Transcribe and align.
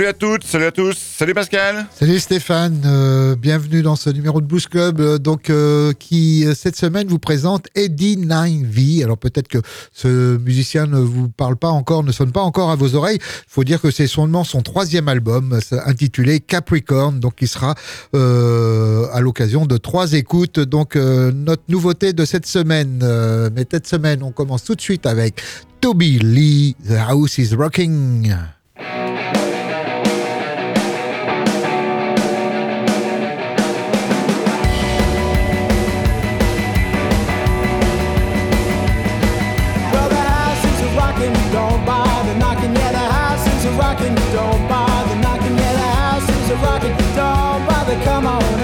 Salut 0.00 0.08
à 0.08 0.14
toutes, 0.14 0.44
salut 0.44 0.64
à 0.64 0.70
tous, 0.70 0.96
salut 0.96 1.34
Pascal. 1.34 1.86
Salut 1.94 2.18
Stéphane, 2.18 2.80
euh, 2.86 3.36
bienvenue 3.36 3.82
dans 3.82 3.96
ce 3.96 4.08
numéro 4.08 4.40
de 4.40 4.46
Blues 4.46 4.66
Club, 4.66 4.98
euh, 4.98 5.18
donc 5.18 5.50
euh, 5.50 5.92
qui 5.92 6.46
cette 6.54 6.76
semaine 6.76 7.06
vous 7.06 7.18
présente 7.18 7.66
Eddie 7.74 8.16
9V. 8.16 9.04
Alors 9.04 9.18
peut-être 9.18 9.46
que 9.46 9.58
ce 9.92 10.38
musicien 10.38 10.86
ne 10.86 10.96
vous 10.96 11.28
parle 11.28 11.56
pas 11.56 11.68
encore, 11.68 12.02
ne 12.02 12.12
sonne 12.12 12.32
pas 12.32 12.40
encore 12.40 12.70
à 12.70 12.76
vos 12.76 12.94
oreilles. 12.94 13.18
Il 13.20 13.52
faut 13.52 13.62
dire 13.62 13.78
que 13.78 13.90
c'est 13.90 14.06
seulement 14.06 14.42
son 14.42 14.62
troisième 14.62 15.06
album, 15.06 15.60
intitulé 15.84 16.40
Capricorn, 16.40 17.20
donc 17.20 17.34
qui 17.34 17.46
sera 17.46 17.74
à 18.14 19.20
l'occasion 19.20 19.66
de 19.66 19.76
trois 19.76 20.14
écoutes. 20.14 20.60
Donc 20.60 20.94
notre 20.96 21.64
nouveauté 21.68 22.14
de 22.14 22.24
cette 22.24 22.46
semaine, 22.46 23.04
mais 23.54 23.66
cette 23.70 23.86
semaine, 23.86 24.22
on 24.22 24.32
commence 24.32 24.64
tout 24.64 24.74
de 24.74 24.80
suite 24.80 25.04
avec 25.04 25.42
Toby 25.82 26.20
Lee, 26.20 26.74
The 26.88 26.92
House 26.92 27.36
is 27.36 27.54
Rocking. 27.54 28.34
The 47.90 48.59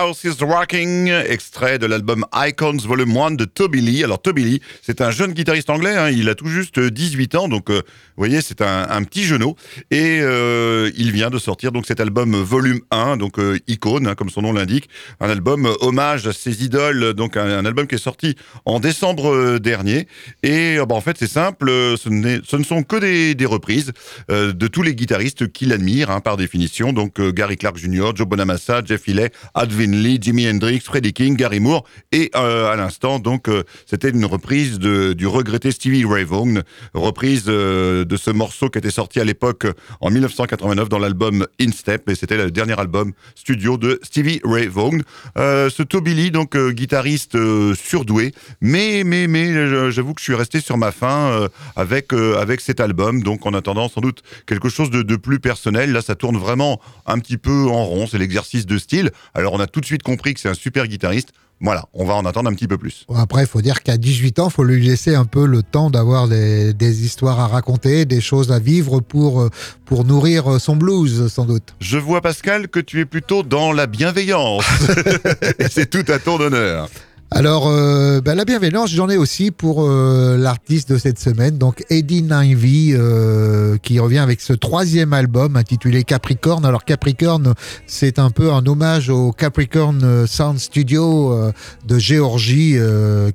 House 0.00 0.24
is 0.24 0.42
Rocking, 0.42 1.08
extrait 1.08 1.78
de 1.78 1.84
l'album 1.84 2.24
Icons 2.34 2.78
Volume 2.78 3.14
1 3.14 3.32
de 3.32 3.44
Toby 3.44 3.82
Lee. 3.82 4.02
Alors 4.02 4.22
Toby 4.22 4.44
Lee, 4.44 4.62
c'est 4.80 5.02
un 5.02 5.10
jeune 5.10 5.32
guitariste 5.32 5.68
anglais, 5.68 5.94
hein. 5.94 6.08
il 6.08 6.30
a 6.30 6.34
tout 6.34 6.46
juste 6.46 6.80
18 6.80 7.34
ans, 7.34 7.48
donc 7.48 7.68
euh, 7.68 7.82
vous 7.82 8.16
voyez, 8.16 8.40
c'est 8.40 8.62
un, 8.62 9.02
petit 9.04 9.24
genou. 9.24 9.56
Et 9.90 10.20
euh, 10.22 10.90
il 10.96 11.12
vient 11.12 11.28
de 11.28 11.38
sortir 11.38 11.70
donc 11.70 11.84
cet 11.84 12.00
album 12.00 12.34
Volume 12.34 12.80
1, 12.90 13.18
donc 13.18 13.38
euh, 13.38 13.58
Icon, 13.68 14.06
hein, 14.06 14.14
comme 14.14 14.30
son 14.30 14.40
nom 14.40 14.54
l'indique, 14.54 14.88
un 15.20 15.28
album 15.28 15.68
hommage 15.82 16.26
à 16.26 16.32
ses 16.32 16.64
idoles, 16.64 17.12
donc 17.12 17.36
un, 17.36 17.66
album 17.66 17.86
qui 17.86 17.96
est 17.96 17.98
sorti 17.98 18.36
en 18.64 18.80
décembre 18.80 19.58
dernier. 19.58 20.08
Et 20.42 20.78
bah, 20.78 20.94
en 20.94 21.02
fait, 21.02 21.18
c'est 21.18 21.30
simple, 21.30 21.68
ce, 21.68 22.08
ne 22.08 22.64
sont 22.64 22.84
que 22.84 23.34
des, 23.34 23.46
reprises 23.46 23.92
de 24.30 24.66
tous 24.66 24.82
les 24.82 24.94
guitaristes 24.94 25.52
qu'il 25.52 25.74
admire, 25.74 26.10
hein, 26.10 26.20
par 26.20 26.38
définition, 26.38 26.94
donc 26.94 27.20
Gary 27.20 27.58
Clark 27.58 27.76
Jr., 27.76 28.12
Joe 28.14 28.26
Bonamassa, 28.26 28.80
Jeff 28.82 29.06
Healey, 29.06 29.30
Advin 29.54 29.89
Lee, 29.92 30.18
Jimi 30.20 30.48
Hendrix, 30.48 30.80
Freddie 30.80 31.12
King, 31.12 31.36
Gary 31.36 31.60
Moore 31.60 31.84
et 32.12 32.30
euh, 32.36 32.70
à 32.70 32.76
l'instant 32.76 33.18
donc 33.18 33.48
euh, 33.48 33.62
c'était 33.86 34.10
une 34.10 34.24
reprise 34.24 34.78
de, 34.78 35.12
du 35.12 35.26
regretté 35.26 35.70
Stevie 35.70 36.04
Ray 36.04 36.24
Vaughan, 36.24 36.60
reprise 36.94 37.44
euh, 37.48 38.04
de 38.04 38.16
ce 38.16 38.30
morceau 38.30 38.70
qui 38.70 38.78
était 38.78 38.90
sorti 38.90 39.20
à 39.20 39.24
l'époque 39.24 39.66
en 40.00 40.10
1989 40.10 40.88
dans 40.88 40.98
l'album 40.98 41.46
In 41.60 41.72
Step 41.72 42.08
et 42.08 42.14
c'était 42.14 42.36
le 42.36 42.50
dernier 42.50 42.78
album 42.78 43.12
studio 43.34 43.76
de 43.76 44.00
Stevie 44.02 44.40
Ray 44.44 44.66
Vaughan. 44.66 44.98
ce 45.36 45.82
Toby 45.82 46.14
Lee 46.14 46.30
donc 46.30 46.56
guitariste 46.56 47.36
surdoué, 47.74 48.32
mais 48.60 49.02
mais 49.04 49.26
mais 49.26 49.90
j'avoue 49.90 50.14
que 50.14 50.20
je 50.20 50.24
suis 50.24 50.34
resté 50.34 50.60
sur 50.60 50.76
ma 50.76 50.92
faim 50.92 51.48
avec 51.76 52.12
avec 52.12 52.60
cet 52.60 52.80
album 52.80 53.22
donc 53.22 53.46
en 53.46 53.54
attendant 53.54 53.88
sans 53.88 54.00
doute 54.00 54.22
quelque 54.46 54.68
chose 54.68 54.90
de, 54.90 55.02
de 55.02 55.16
plus 55.16 55.40
personnel. 55.40 55.92
Là 55.92 56.02
ça 56.02 56.14
tourne 56.14 56.36
vraiment 56.36 56.80
un 57.06 57.18
petit 57.18 57.36
peu 57.36 57.66
en 57.68 57.84
rond, 57.84 58.06
c'est 58.06 58.18
l'exercice 58.18 58.66
de 58.66 58.78
style. 58.78 59.10
Alors 59.34 59.52
on 59.52 59.60
a 59.60 59.66
tout 59.80 59.84
de 59.84 59.86
suite 59.86 60.02
compris 60.02 60.34
que 60.34 60.40
c'est 60.40 60.48
un 60.50 60.54
super 60.54 60.86
guitariste. 60.86 61.30
Voilà, 61.62 61.86
on 61.94 62.04
va 62.04 62.14
en 62.14 62.26
attendre 62.26 62.50
un 62.50 62.54
petit 62.54 62.66
peu 62.66 62.76
plus. 62.76 63.06
Après, 63.14 63.42
il 63.42 63.46
faut 63.46 63.62
dire 63.62 63.82
qu'à 63.82 63.96
18 63.96 64.38
ans, 64.38 64.48
il 64.48 64.52
faut 64.52 64.64
lui 64.64 64.82
laisser 64.82 65.14
un 65.14 65.24
peu 65.24 65.46
le 65.46 65.62
temps 65.62 65.88
d'avoir 65.90 66.28
des, 66.28 67.04
histoires 67.04 67.40
à 67.40 67.46
raconter, 67.46 68.04
des 68.04 68.20
choses 68.20 68.52
à 68.52 68.58
vivre 68.58 69.00
pour, 69.00 69.40
euh, 69.40 69.50
pour 69.86 70.04
nourrir 70.04 70.60
son 70.60 70.76
blues, 70.76 71.28
sans 71.28 71.46
doute. 71.46 71.74
Je 71.80 71.96
vois, 71.96 72.20
Pascal, 72.20 72.68
que 72.68 72.80
tu 72.80 73.00
es 73.00 73.04
plutôt 73.06 73.42
dans 73.42 73.72
la 73.72 73.86
bienveillance. 73.86 74.64
Et 75.58 75.68
c'est 75.68 75.88
tout 75.88 76.10
à 76.10 76.18
ton 76.18 76.40
honneur. 76.40 76.88
Alors, 77.32 77.68
euh, 77.68 78.20
ben, 78.20 78.34
la 78.34 78.44
bienveillance, 78.44 78.90
j'en 78.90 79.08
ai 79.08 79.16
aussi 79.16 79.52
pour 79.52 79.84
euh, 79.84 80.36
l'artiste 80.36 80.90
de 80.90 80.98
cette 80.98 81.20
semaine, 81.20 81.58
donc 81.58 81.84
Eddie 81.88 82.24
Ninevey, 82.24 82.92
euh, 82.92 83.76
qui 83.78 84.00
revient 84.00 84.18
avec 84.18 84.40
ce 84.40 84.52
troisième 84.52 85.12
album 85.12 85.54
intitulé 85.54 86.02
Capricorn. 86.02 86.64
Alors 86.64 86.84
Capricorn, 86.84 87.54
c'est 87.86 88.18
un 88.18 88.30
peu 88.30 88.52
un 88.52 88.66
hommage 88.66 89.10
au 89.10 89.30
Capricorn 89.30 90.26
Sound 90.26 90.58
Studio 90.58 91.52
de 91.86 91.98
Géorgie, 91.98 92.76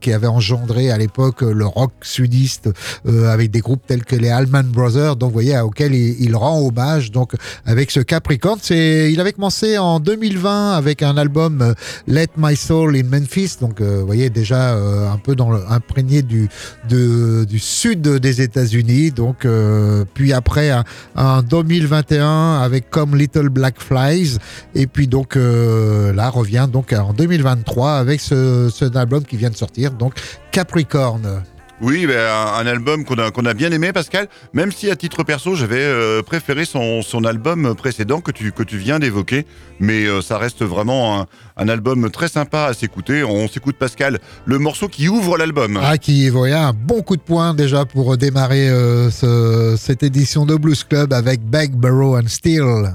qui 0.02 0.12
avait 0.12 0.28
engendré 0.28 0.92
à 0.92 0.98
l'époque 0.98 1.42
le 1.42 1.66
rock 1.66 1.94
sudiste 2.02 2.70
avec 3.06 3.50
des 3.50 3.62
groupes 3.62 3.86
tels 3.88 4.04
que 4.04 4.18
les 4.18 4.30
Allman 4.30 4.64
Brothers, 4.64 5.16
donc 5.16 5.30
vous 5.30 5.36
voyez, 5.36 5.58
auquel 5.60 5.96
il, 5.96 6.36
rend 6.36 6.60
hommage. 6.60 7.12
Donc 7.12 7.34
avec 7.66 7.92
ce 7.92 8.02
Capricorn, 8.02 8.60
c'est, 8.62 9.12
il 9.12 9.22
avait 9.22 9.32
commencé 9.32 9.78
en 9.78 10.02
2020 10.02 10.74
avec 10.74 11.02
un 11.02 11.16
album 11.16 11.74
Let 12.08 12.28
My 12.38 12.58
Soul 12.58 12.98
in 12.98 13.04
Memphis, 13.04 13.56
donc 13.62 13.80
vous 14.00 14.06
voyez 14.06 14.30
déjà 14.30 14.76
euh, 14.76 15.10
un 15.12 15.18
peu 15.18 15.36
dans 15.36 15.52
le, 15.52 15.60
imprégné 15.70 16.22
du, 16.22 16.50
du 16.88 17.60
sud 17.60 18.02
des 18.02 18.42
États-Unis. 18.42 19.12
Donc, 19.12 19.46
euh, 19.46 20.06
puis 20.14 20.34
après 20.34 20.72
un, 21.16 21.42
2021 21.44 22.62
avec 22.62 22.90
comme 22.90 23.16
Little 23.16 23.50
Black 23.50 23.80
Flies, 23.80 24.38
et 24.74 24.88
puis 24.88 25.08
donc 25.08 25.36
euh, 25.36 26.14
là 26.14 26.30
revient 26.30 26.68
donc 26.72 26.94
en 26.94 27.14
2023 27.14 27.94
avec 27.94 28.22
ce, 28.22 28.70
ce 28.74 28.98
album 28.98 29.24
qui 29.24 29.38
vient 29.38 29.50
de 29.50 29.56
sortir, 29.56 29.92
donc 29.92 30.14
Capricorn. 30.52 31.44
Oui, 31.82 32.08
ben, 32.08 32.18
un, 32.18 32.66
album 32.68 33.04
qu'on 33.04 33.18
a, 33.18 33.50
a 33.50 33.54
bien 33.54 33.70
aimé, 33.72 33.92
Pascal, 33.92 34.30
même 34.54 34.72
si 34.72 34.90
à 34.90 34.96
titre 34.96 35.24
perso, 35.24 35.56
j'avais 35.56 35.84
euh, 35.84 36.22
préféré 36.22 36.64
son, 36.64 37.02
son 37.02 37.26
album 37.26 37.76
précédent 37.76 38.22
que 38.22 38.32
tu, 38.32 38.54
que 38.54 38.64
tu 38.64 38.78
viens 38.78 38.98
d'évoquer, 38.98 39.46
mais 39.82 40.06
euh, 40.06 40.22
ça 40.22 40.38
reste 40.38 40.64
vraiment 40.64 41.20
un, 41.20 41.28
un, 41.58 41.68
album 41.68 42.10
très 42.10 42.30
sympa 42.30 42.64
à 42.66 42.74
s'écouter. 42.74 43.26
On 43.26 43.50
s'écoute, 43.50 43.76
Pascal, 43.78 44.20
le 44.46 44.58
morceau 44.58 44.88
qui 44.88 45.10
ouvre 45.10 45.38
l'album. 45.38 45.78
Ah, 45.84 45.98
qui 45.98 46.30
voyait 46.30 46.56
un 46.56 46.72
bon 46.72 47.02
coup 47.02 47.18
de 47.18 47.22
poing 47.22 47.54
déjà 47.54 47.84
pour 47.84 48.16
démarrer 48.16 48.70
euh, 48.70 49.12
ce, 49.12 49.76
cette 49.78 50.02
édition 50.02 50.46
de 50.46 50.56
Blues 50.56 50.86
Club 50.86 51.12
avec 51.12 51.42
Beg, 51.42 51.74
Barrow 51.76 52.18
and 52.18 52.28
Steel. 52.28 52.94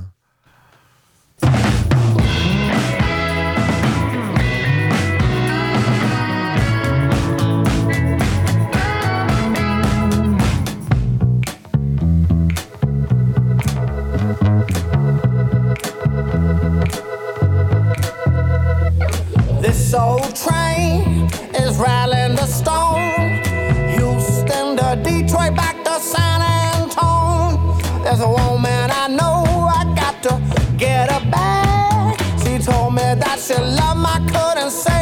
I 33.53 33.59
lama, 33.75 34.21
couldn't 34.29 34.71
say. 34.71 35.00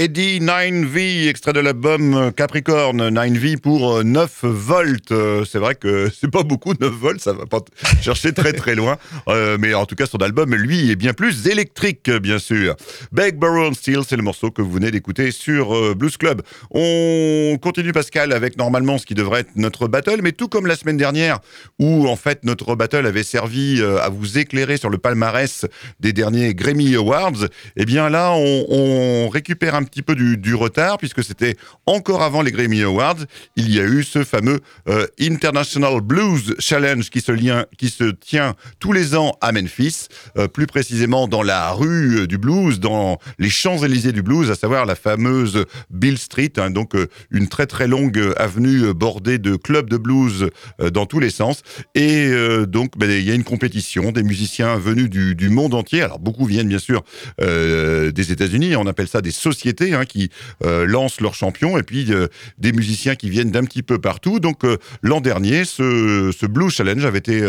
Eddie 0.00 0.38
9V, 0.38 1.28
extrait 1.28 1.52
de 1.52 1.58
l'album 1.58 2.30
Capricorn, 2.36 3.10
9V 3.10 3.58
pour 3.58 4.04
9 4.04 4.44
euh, 4.44 4.48
volts. 4.48 5.10
Euh, 5.10 5.44
c'est 5.44 5.58
vrai 5.58 5.74
que 5.74 6.08
c'est 6.20 6.30
pas 6.30 6.44
beaucoup 6.44 6.72
9 6.80 6.88
volts, 6.88 7.20
ça 7.20 7.32
va 7.32 7.46
pas 7.46 7.58
chercher 8.00 8.32
très 8.32 8.52
très 8.52 8.76
loin. 8.76 8.96
Euh, 9.26 9.56
mais 9.58 9.74
en 9.74 9.86
tout 9.86 9.96
cas, 9.96 10.06
son 10.06 10.18
album, 10.18 10.54
lui, 10.54 10.92
est 10.92 10.94
bien 10.94 11.14
plus 11.14 11.48
électrique, 11.48 12.08
bien 12.10 12.38
sûr. 12.38 12.76
Beg, 13.10 13.40
Barrow 13.40 13.74
Steel, 13.74 14.02
c'est 14.08 14.14
le 14.14 14.22
morceau 14.22 14.52
que 14.52 14.62
vous 14.62 14.70
venez 14.70 14.92
d'écouter 14.92 15.32
sur 15.32 15.96
Blues 15.96 16.16
Club. 16.16 16.42
On 16.70 17.58
continue, 17.60 17.90
Pascal, 17.90 18.32
avec 18.32 18.56
normalement 18.56 18.98
ce 18.98 19.06
qui 19.06 19.14
devrait 19.14 19.40
être 19.40 19.56
notre 19.56 19.88
battle, 19.88 20.20
mais 20.22 20.30
tout 20.30 20.46
comme 20.46 20.66
la 20.66 20.76
semaine 20.76 20.96
dernière, 20.96 21.40
où 21.80 22.06
en 22.06 22.14
fait 22.14 22.44
notre 22.44 22.76
battle 22.76 23.04
avait 23.04 23.24
servi 23.24 23.82
à 23.82 24.10
vous 24.10 24.38
éclairer 24.38 24.76
sur 24.76 24.90
le 24.90 24.98
palmarès 24.98 25.66
des 25.98 26.12
derniers 26.12 26.54
Grammy 26.54 26.94
Awards, 26.94 27.48
eh 27.76 27.84
bien 27.84 28.08
là, 28.08 28.30
on, 28.36 28.66
on 28.68 29.28
récupère 29.28 29.74
un 29.74 29.87
petit 29.88 30.02
peu 30.02 30.14
du, 30.14 30.54
retard, 30.54 30.98
puisque 30.98 31.22
c'était 31.22 31.56
encore 31.86 32.22
avant 32.22 32.42
les 32.42 32.52
Grammy 32.52 32.82
Awards. 32.82 33.24
Il 33.56 33.72
y 33.72 33.80
a 33.80 33.84
eu 33.84 34.02
ce 34.02 34.24
fameux 34.24 34.60
euh, 34.88 35.06
International 35.20 36.00
Blues 36.00 36.54
Challenge 36.58 37.08
qui 37.10 37.20
se, 37.20 37.32
lien, 37.32 37.64
qui 37.76 37.88
se 37.88 38.04
tient 38.04 38.54
tous 38.80 38.92
les 38.92 39.14
ans 39.14 39.36
à 39.40 39.52
Memphis, 39.52 40.08
euh, 40.36 40.48
plus 40.48 40.66
précisément 40.66 41.28
dans 41.28 41.42
la 41.42 41.72
rue 41.72 42.26
du 42.26 42.38
blues, 42.38 42.80
dans 42.80 43.18
les 43.38 43.50
Champs-Élysées 43.50 44.12
du 44.12 44.22
blues, 44.22 44.50
à 44.50 44.54
savoir 44.54 44.84
la 44.86 44.94
fameuse 44.94 45.64
Bill 45.90 46.18
Street, 46.18 46.52
hein, 46.56 46.70
donc 46.70 46.94
euh, 46.94 47.08
une 47.30 47.48
très 47.48 47.66
très 47.66 47.86
longue 47.86 48.32
avenue 48.36 48.92
bordée 48.94 49.38
de 49.38 49.56
clubs 49.56 49.88
de 49.88 49.96
blues 49.96 50.50
dans 50.92 51.06
tous 51.06 51.20
les 51.20 51.30
sens. 51.30 51.62
Et 51.94 52.30
donc, 52.66 52.96
ben, 52.98 53.10
il 53.10 53.22
y 53.22 53.30
a 53.30 53.34
une 53.34 53.44
compétition 53.44 54.12
des 54.12 54.22
musiciens 54.22 54.76
venus 54.76 55.08
du, 55.08 55.34
du, 55.34 55.48
monde 55.48 55.74
entier. 55.74 56.02
Alors, 56.02 56.18
beaucoup 56.18 56.44
viennent 56.44 56.68
bien 56.68 56.78
sûr 56.78 57.02
des 57.38 58.32
États-Unis, 58.32 58.76
on 58.76 58.86
appelle 58.86 59.08
ça 59.08 59.20
des 59.20 59.30
sociétés 59.30 59.77
Hein, 59.80 60.04
qui 60.06 60.30
euh, 60.64 60.86
lancent 60.86 61.20
leurs 61.20 61.34
champions 61.34 61.78
et 61.78 61.84
puis 61.84 62.12
euh, 62.12 62.26
des 62.58 62.72
musiciens 62.72 63.14
qui 63.14 63.30
viennent 63.30 63.52
d'un 63.52 63.62
petit 63.64 63.84
peu 63.84 63.98
partout. 63.98 64.40
Donc 64.40 64.64
euh, 64.64 64.76
l'an 65.02 65.20
dernier, 65.20 65.64
ce, 65.64 66.46
Blue 66.46 66.70
Challenge 66.70 67.04
avait 67.04 67.18
été 67.18 67.42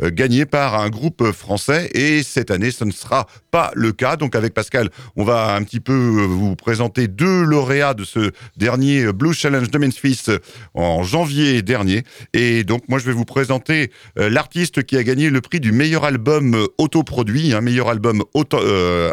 gagné 0.00 0.46
par 0.46 0.78
un 0.80 0.88
groupe 0.88 1.32
français 1.32 1.90
et 1.94 2.22
cette 2.22 2.50
année, 2.50 2.70
ce 2.70 2.84
ne 2.84 2.92
sera 2.92 3.26
pas 3.50 3.72
le 3.74 3.92
cas. 3.92 4.16
Donc 4.16 4.36
avec 4.36 4.54
Pascal, 4.54 4.88
on 5.16 5.24
va 5.24 5.54
un 5.54 5.62
petit 5.64 5.80
peu 5.80 5.92
vous 5.92 6.54
présenter 6.54 7.08
deux 7.08 7.42
lauréats 7.42 7.94
de 7.94 8.04
ce 8.04 8.30
dernier 8.56 9.12
Blue 9.12 9.34
Challenge 9.34 9.68
de 9.68 9.78
Memphis 9.78 10.26
en 10.74 11.02
janvier 11.02 11.60
dernier. 11.62 12.04
Et 12.32 12.62
donc 12.62 12.88
moi, 12.88 12.98
je 13.00 13.06
vais 13.06 13.12
vous 13.12 13.24
présenter 13.24 13.90
l'artiste 14.16 14.84
qui 14.84 14.96
a 14.96 15.02
gagné 15.02 15.28
le 15.28 15.40
prix 15.40 15.58
du 15.58 15.72
meilleur 15.72 16.04
album 16.04 16.66
autoproduit, 16.78 17.52
un 17.52 17.60
meilleur 17.60 17.88
album 17.88 18.22
auto, 18.34 18.58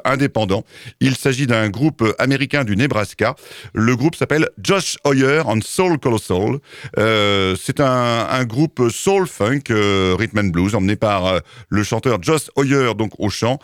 indépendant. 0.05 0.63
Il 0.99 1.15
s'agit 1.15 1.47
d'un 1.47 1.69
groupe 1.69 2.03
américain 2.19 2.52
du 2.63 2.75
Nebraska. 2.75 3.35
Le 3.73 3.95
groupe 3.95 4.15
s'appelle 4.15 4.47
Josh 4.61 4.97
Hoyer 5.03 5.41
and 5.45 5.61
Soul 5.63 5.97
Colossal. 5.97 6.59
Euh, 6.99 7.55
c'est 7.59 7.79
un, 7.79 8.27
un, 8.29 8.45
groupe 8.45 8.89
soul 8.91 9.25
funk, 9.25 9.71
euh, 9.71 10.15
rhythm 10.17 10.37
and 10.37 10.49
blues, 10.49 10.75
emmené 10.75 10.95
par 10.95 11.25
euh, 11.25 11.39
le 11.69 11.83
chanteur 11.83 12.21
Josh 12.21 12.51
Hoyer, 12.55 12.91
donc 12.95 13.13
au 13.17 13.29
chant. 13.29 13.57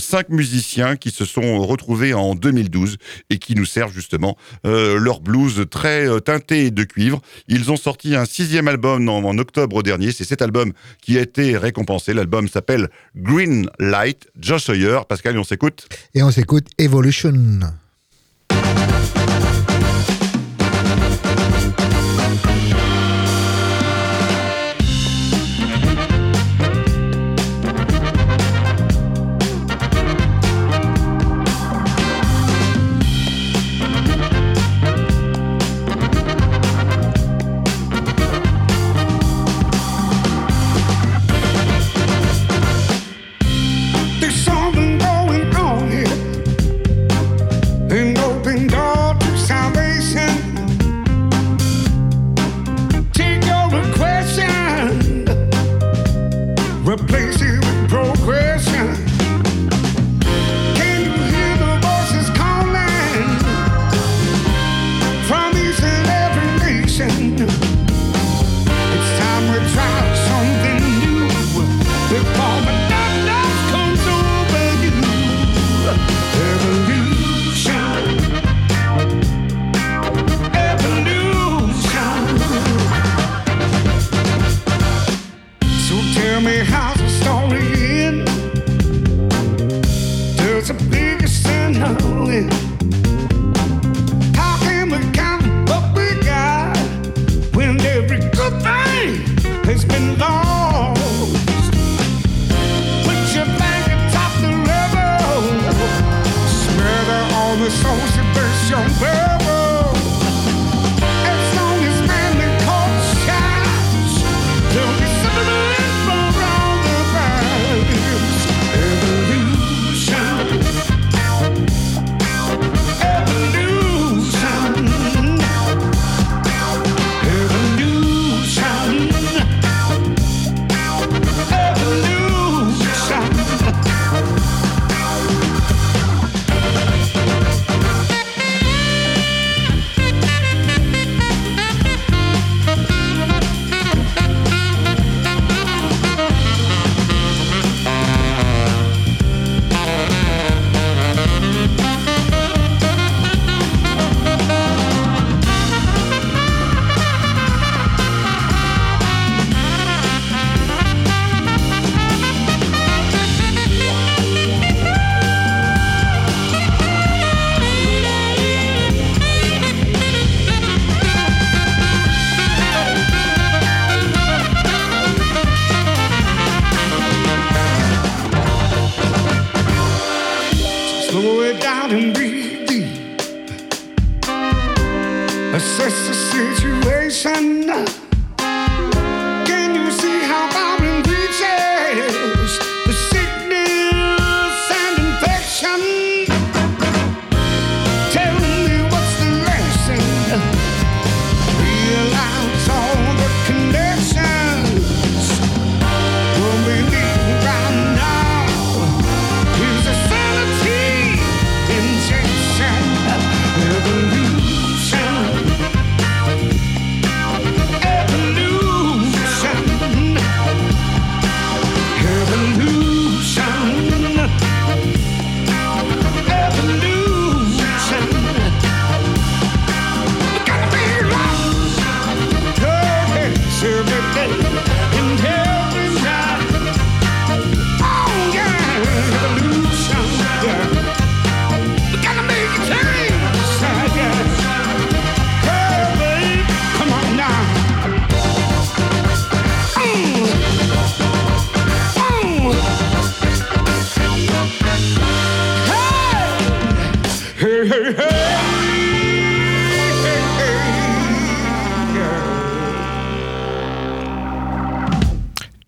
Cinq 0.00 0.28
musiciens 0.28 0.96
qui 0.96 1.10
se 1.10 1.24
sont 1.24 1.64
retrouvés 1.66 2.12
en 2.12 2.34
2012 2.34 2.96
et 3.30 3.38
qui 3.38 3.54
nous 3.54 3.64
servent 3.64 3.92
justement 3.92 4.36
leur 4.64 5.20
blues 5.20 5.64
très 5.70 6.20
teinté 6.20 6.70
de 6.70 6.84
cuivre. 6.84 7.20
Ils 7.48 7.70
ont 7.70 7.76
sorti 7.76 8.16
un 8.16 8.24
sixième 8.24 8.68
album 8.68 9.08
en, 9.08 9.38
octobre 9.38 9.82
dernier. 9.82 10.10
C'est 10.12 10.24
cet 10.24 10.42
album 10.42 10.72
qui 11.00 11.18
a 11.18 11.22
été 11.22 11.56
récompensé. 11.56 12.14
L'album 12.14 12.48
s'appelle 12.48 12.88
Green 13.14 13.68
Light. 13.78 14.26
Josh 14.40 14.68
Hoyer, 14.68 15.00
Pascal, 15.08 15.38
on 15.38 15.44
s'écoute. 15.44 15.88
Et 16.14 16.22
on 16.22 16.30
s'écoute 16.30 16.66
Evolution. 16.78 17.60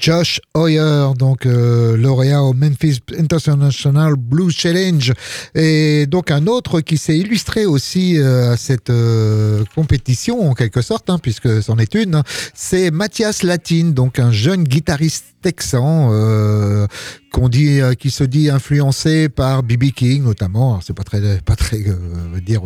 Josh 0.07 0.41
Hoyer, 0.55 1.15
donc 1.19 1.47
euh, 1.47 1.97
lauréat 1.97 2.41
au 2.41 2.53
Memphis 2.53 3.01
International 3.19 4.15
Blues 4.17 4.55
Challenge, 4.57 5.13
et 5.57 6.07
donc 6.07 6.31
un 6.31 6.47
autre 6.47 6.81
qui 6.81 6.97
s'est 6.97 7.19
illustré 7.19 7.67
aussi 7.67 8.17
euh, 8.17 8.53
à 8.53 8.57
cette 8.57 8.91
euh, 8.91 9.65
compétition 9.75 10.49
en 10.49 10.55
quelque 10.55 10.81
sorte, 10.81 11.11
hein, 11.11 11.19
puisque 11.21 11.61
c'en 11.61 11.79
est 11.79 11.97
une, 11.97 12.23
c'est 12.55 12.93
Mathias 12.93 13.43
Latine, 13.43 13.95
donc 13.95 14.21
un 14.21 14.31
jeune 14.31 14.63
guitariste 14.63 15.36
texan 15.47 16.09
euh, 16.11 16.89
qu'on 17.31 17.49
dit, 17.49 17.81
euh, 17.81 17.95
qui 17.95 18.11
se 18.11 18.25
dit 18.25 18.51
influencé 18.51 19.29
par 19.29 19.63
B.B. 19.63 19.93
King 19.95 20.25
notamment. 20.25 20.81
C'est 20.81 20.93
pas 20.93 21.05
très, 21.05 21.21
pas 21.45 21.55
très, 21.55 21.77
euh, 21.77 22.41
dire, 22.45 22.63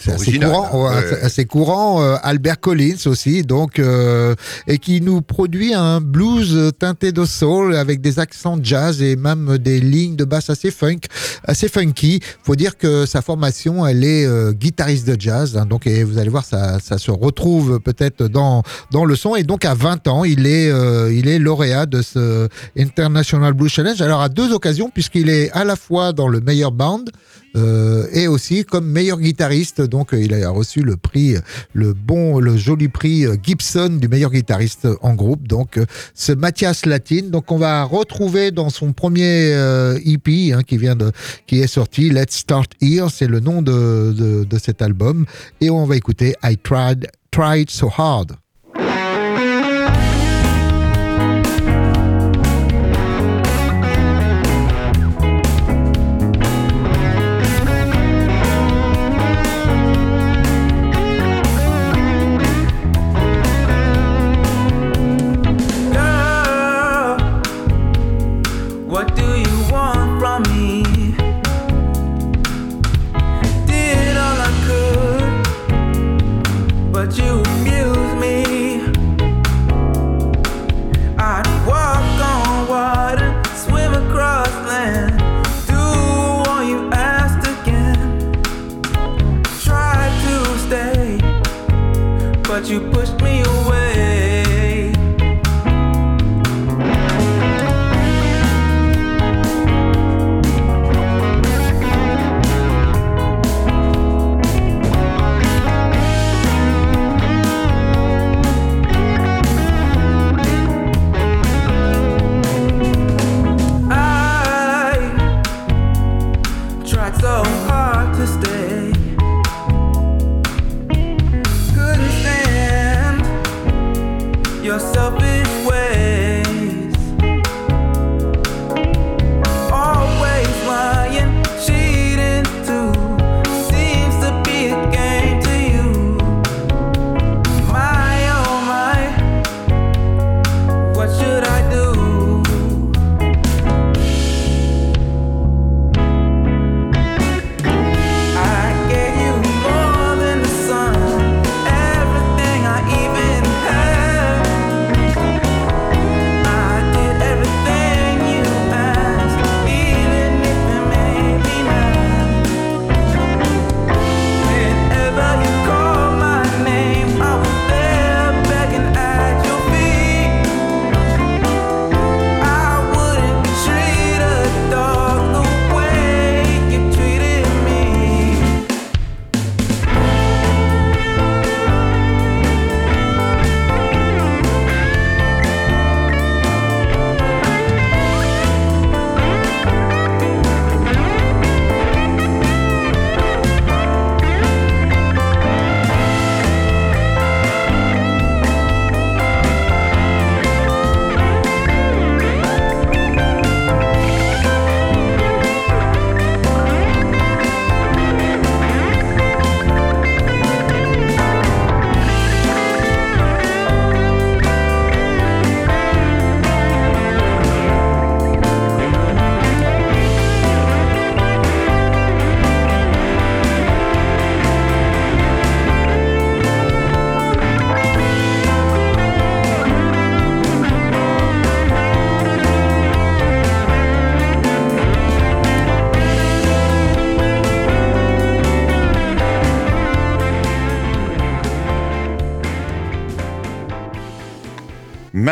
c'est 0.00 0.12
assez 0.12 0.38
courant, 0.38 0.88
hein. 0.88 1.02
ouais, 1.02 1.20
assez 1.22 1.44
courant. 1.44 2.16
Albert 2.22 2.60
Collins 2.60 3.06
aussi, 3.06 3.42
donc 3.42 3.78
et 4.66 4.78
qui 4.78 5.02
nous 5.02 5.20
produit 5.20 5.74
un 5.74 6.00
blues 6.00 6.72
teinté 6.78 7.12
de 7.12 7.24
soul 7.26 7.76
avec 7.76 8.00
des 8.00 8.18
accents 8.18 8.58
jazz 8.62 9.02
et 9.02 9.16
même 9.16 9.58
des 9.58 9.80
lignes 9.80 10.16
de 10.16 10.24
basse 10.24 10.48
assez 10.48 10.70
funk, 10.70 11.00
assez 11.44 11.68
funky. 11.68 12.20
Faut 12.42 12.56
dire 12.56 12.78
que 12.78 13.04
sa 13.04 13.20
formation, 13.20 13.86
elle 13.86 14.04
est 14.04 14.26
guitariste 14.54 15.06
de 15.06 15.20
jazz, 15.20 15.56
hein, 15.56 15.66
donc 15.66 15.86
et 15.86 16.04
vous 16.04 16.18
allez 16.18 16.30
voir, 16.30 16.44
ça, 16.44 16.78
ça 16.80 16.96
se 16.96 17.10
retrouve 17.10 17.80
peut-être 17.80 18.28
dans 18.28 18.62
dans 18.90 19.04
le 19.04 19.14
son. 19.16 19.36
Et 19.36 19.42
donc 19.42 19.64
à 19.66 19.74
20 19.74 20.08
ans, 20.08 20.24
il 20.24 20.46
est 20.46 20.70
il 21.12 21.28
est 21.28 21.38
lauréat 21.38 21.65
de 21.86 22.02
ce 22.02 22.48
International 22.78 23.52
Blues 23.52 23.70
Challenge. 23.70 24.00
Alors 24.00 24.20
à 24.20 24.28
deux 24.28 24.52
occasions, 24.52 24.90
puisqu'il 24.90 25.28
est 25.28 25.50
à 25.52 25.64
la 25.64 25.76
fois 25.76 26.12
dans 26.12 26.28
le 26.28 26.40
meilleur 26.40 26.72
band 26.72 27.04
euh, 27.56 28.06
et 28.12 28.28
aussi 28.28 28.64
comme 28.64 28.86
meilleur 28.86 29.18
guitariste. 29.18 29.80
Donc 29.80 30.10
il 30.12 30.34
a 30.34 30.50
reçu 30.50 30.82
le 30.82 30.96
prix, 30.96 31.36
le 31.72 31.94
bon, 31.94 32.38
le 32.38 32.56
joli 32.56 32.88
prix 32.88 33.24
euh, 33.24 33.36
Gibson 33.42 33.98
du 34.00 34.08
meilleur 34.08 34.30
guitariste 34.30 34.86
en 35.00 35.14
groupe. 35.14 35.48
Donc 35.48 35.78
euh, 35.78 35.86
ce 36.14 36.32
Mathias 36.32 36.86
Latine, 36.86 37.30
donc 37.30 37.50
on 37.50 37.58
va 37.58 37.84
retrouver 37.84 38.50
dans 38.50 38.70
son 38.70 38.92
premier 38.92 39.52
EP 40.04 40.52
hein, 40.52 40.62
qui 40.62 40.76
vient 40.76 40.96
de, 40.96 41.12
qui 41.46 41.60
est 41.60 41.66
sorti, 41.66 42.10
Let's 42.10 42.36
Start 42.36 42.72
Here, 42.80 43.08
c'est 43.10 43.26
le 43.26 43.40
nom 43.40 43.62
de, 43.62 44.12
de, 44.16 44.44
de 44.44 44.58
cet 44.58 44.82
album. 44.82 45.26
Et 45.60 45.70
on 45.70 45.86
va 45.86 45.96
écouter 45.96 46.34
I 46.44 46.56
Tried, 46.58 47.08
Tried 47.30 47.70
So 47.70 47.90
Hard. 47.96 48.36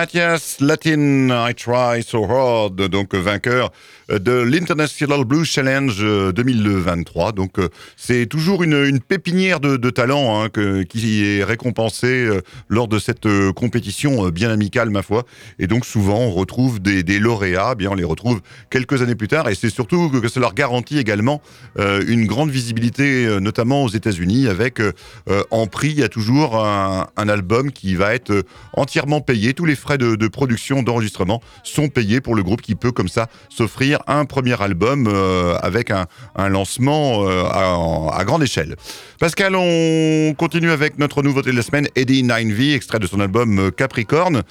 Mathias 0.04 0.58
Latin, 0.60 1.30
I 1.30 1.54
Try 1.54 2.02
So 2.02 2.24
Hard, 2.24 2.76
donc 2.88 3.14
vainqueur 3.14 3.72
de 4.10 4.32
l'International 4.32 5.24
Blues 5.24 5.48
Challenge 5.48 5.96
euh, 6.00 6.30
2023. 6.30 7.32
Donc 7.32 7.58
euh, 7.58 7.70
c'est 7.96 8.26
toujours 8.26 8.62
une, 8.62 9.00
pépinière 9.00 9.60
de, 9.60 9.78
de 9.78 9.90
talent 9.90 10.42
hein, 10.42 10.48
qui 10.90 11.24
est 11.24 11.42
récompensée 11.42 12.26
euh, 12.26 12.42
lors 12.68 12.86
de 12.86 12.98
cette 12.98 13.24
euh, 13.24 13.52
compétition 13.54 14.26
euh, 14.26 14.30
bien 14.30 14.50
amicale, 14.50 14.90
ma 14.90 15.02
foi. 15.02 15.24
Et 15.58 15.66
donc 15.66 15.86
souvent 15.86 16.18
on 16.18 16.30
retrouve 16.32 16.80
des, 16.80 17.18
lauréats, 17.18 17.70
eh 17.72 17.76
bien 17.76 17.90
on 17.90 17.94
les 17.94 18.04
retrouve 18.04 18.42
quelques 18.68 19.00
années 19.00 19.14
plus 19.14 19.28
tard. 19.28 19.48
Et 19.48 19.54
c'est 19.54 19.70
surtout 19.70 20.10
que 20.10 20.28
ça 20.28 20.38
leur 20.38 20.52
garantit 20.52 20.98
également 20.98 21.40
euh, 21.78 22.04
une 22.06 22.26
grande 22.26 22.50
visibilité, 22.50 23.24
euh, 23.24 23.40
notamment 23.40 23.84
aux 23.84 23.88
États-Unis, 23.88 24.48
avec 24.48 24.80
euh, 24.80 24.92
euh, 25.30 25.44
en 25.50 25.66
prix 25.66 25.88
il 25.88 26.00
y 26.00 26.02
a 26.02 26.10
toujours 26.10 26.62
un, 26.62 27.06
album 27.16 27.72
qui 27.72 27.94
va 27.94 28.14
être 28.14 28.30
euh, 28.30 28.42
entièrement 28.74 29.22
payé 29.22 29.54
tous 29.54 29.64
les 29.64 29.74
les 29.74 29.76
de, 29.96 30.28
production, 30.28 30.82
d'enregistrement 30.82 31.40
sont 31.62 31.88
payés 31.88 32.20
pour 32.20 32.34
le 32.34 32.42
groupe 32.42 32.62
qui 32.62 32.74
peut 32.74 32.92
comme 32.92 33.08
ça 33.08 33.28
s'offrir 33.48 34.00
un 34.06 34.24
premier 34.24 34.60
album 34.60 35.06
euh, 35.06 35.56
avec 35.62 35.90
un, 35.90 36.06
lancement 36.48 37.28
euh, 37.28 37.44
à, 37.44 38.24
grande 38.24 38.42
échelle. 38.42 38.76
Pascal, 39.18 39.54
on 39.56 40.34
continue 40.36 40.70
avec 40.70 40.98
notre 40.98 41.22
nouveauté 41.22 41.50
de 41.50 41.56
la 41.56 41.62
semaine, 41.62 41.88
Eddie 41.94 42.22
9V, 42.22 42.74
extrait 42.74 42.98
de 42.98 43.06
son 43.06 43.20
album 43.20 43.58
euh, 43.58 43.70
Capricorne. 43.70 44.42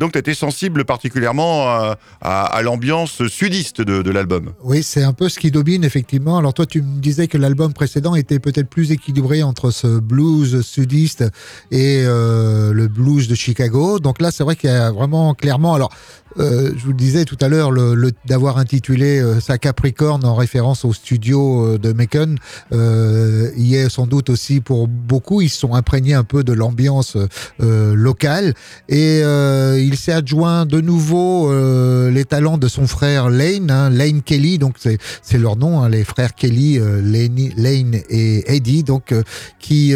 Donc, 0.00 0.12
tu 0.12 0.18
été 0.18 0.34
sensible 0.34 0.84
particulièrement 0.84 1.94
à, 2.20 2.62
l'ambiance 2.62 3.26
sudiste 3.28 3.80
de, 3.80 4.10
l'album. 4.10 4.52
Oui, 4.62 4.82
c'est 4.82 5.02
un 5.02 5.12
peu 5.12 5.28
ce 5.28 5.38
qui 5.38 5.50
domine, 5.50 5.84
effectivement. 5.84 6.38
Alors, 6.38 6.54
toi, 6.54 6.66
tu 6.66 6.82
me 6.82 7.00
disais 7.00 7.28
que 7.28 7.38
l'album 7.38 7.72
précédent 7.72 8.14
était 8.14 8.38
peut-être 8.38 8.68
plus 8.68 8.92
équilibré 8.92 9.42
entre 9.42 9.70
ce 9.70 9.98
blues 9.98 10.62
sudiste 10.62 11.24
et 11.70 12.04
le 12.04 12.88
blues 12.88 13.28
de 13.28 13.34
Chicago. 13.34 13.98
Donc 13.98 14.20
là, 14.20 14.30
c'est 14.30 14.44
vrai 14.44 14.56
qu'il 14.56 14.63
vraiment 14.64 15.34
clairement. 15.34 15.74
Alors, 15.74 15.90
euh, 16.38 16.72
je 16.76 16.82
vous 16.84 16.90
le 16.90 16.96
disais 16.96 17.24
tout 17.24 17.38
à 17.40 17.48
l'heure, 17.48 17.70
le, 17.70 17.94
le- 17.94 18.12
d'avoir 18.26 18.58
intitulé 18.58 19.20
euh, 19.20 19.40
ça 19.40 19.58
Capricorne 19.58 20.24
en 20.24 20.34
référence 20.34 20.84
au 20.84 20.92
studio 20.92 21.64
euh, 21.66 21.78
de 21.78 21.92
Macon, 21.92 22.34
euh, 22.72 23.50
y 23.56 23.76
est 23.76 23.88
sans 23.88 24.06
doute 24.06 24.30
aussi 24.30 24.60
pour 24.60 24.88
beaucoup. 24.88 25.40
Ils 25.40 25.48
sont 25.48 25.74
imprégnés 25.74 26.14
un 26.14 26.24
peu 26.24 26.44
de 26.44 26.52
l'ambiance 26.52 27.16
euh, 27.60 27.94
locale. 27.94 28.54
Et 28.88 29.20
il 29.20 29.96
s'est 29.96 30.12
adjoint 30.12 30.66
de 30.66 30.80
nouveau 30.80 31.52
les 32.10 32.24
talents 32.24 32.58
de 32.58 32.68
son 32.68 32.86
frère 32.86 33.30
Lane, 33.30 33.70
hein, 33.70 33.90
Lane 33.90 34.22
Kelly, 34.22 34.58
donc 34.58 34.76
c'est 34.78 34.98
c'est 35.22 35.38
leur 35.38 35.56
nom, 35.56 35.82
hein, 35.82 35.88
les 35.88 36.04
frères 36.04 36.34
Kelly, 36.34 36.78
Lane, 36.78 37.50
Lane 37.56 37.96
et 38.10 38.54
Eddie, 38.56 38.82
donc 38.82 39.14
qui 39.58 39.94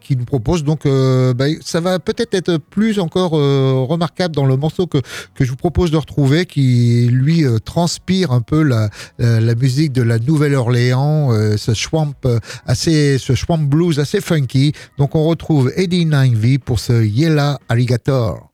qui 0.00 0.16
nous 0.16 0.24
propose 0.24 0.64
donc 0.64 0.84
bah, 0.84 1.46
ça 1.60 1.80
va 1.80 1.98
peut-être 1.98 2.34
être 2.34 2.56
plus 2.58 2.98
encore 2.98 3.32
remarquable 3.32 4.34
dans 4.34 4.46
le 4.46 4.56
morceau 4.56 4.86
que 4.86 4.98
que 5.34 5.44
je 5.48 5.52
vous 5.52 5.56
propose 5.56 5.90
de 5.90 5.96
retrouver, 5.96 6.44
qui 6.44 7.08
lui 7.10 7.46
euh, 7.46 7.58
transpire 7.58 8.32
un 8.32 8.42
peu 8.42 8.62
la 8.62 8.90
la, 9.18 9.54
musique 9.54 9.92
de 9.92 10.02
la 10.02 10.18
Nouvelle-Orléans, 10.18 11.32
euh, 11.32 11.56
ce 11.56 11.72
swamp 11.72 12.12
euh, 12.26 12.38
assez 12.66 13.16
ce 13.16 13.34
swamp 13.34 13.56
blues 13.56 13.98
assez 13.98 14.20
funky. 14.20 14.74
Donc 14.98 15.14
on 15.14 15.24
retrouve 15.24 15.72
Eddie 15.74 16.04
9V 16.04 16.58
pour 16.58 16.80
ce 16.80 17.02
Yella 17.02 17.58
Alligator. 17.70 18.47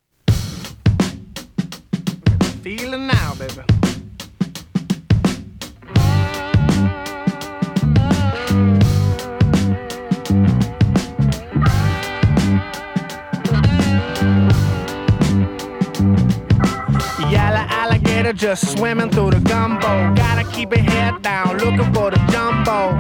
Just 18.34 18.76
swimming 18.76 19.10
through 19.10 19.30
the 19.30 19.40
gumbo. 19.40 20.14
Gotta 20.14 20.44
keep 20.50 20.70
your 20.70 20.80
head 20.80 21.22
down, 21.22 21.58
looking 21.58 21.92
for 21.92 22.10
the 22.10 22.18
jumbo. 22.30 22.98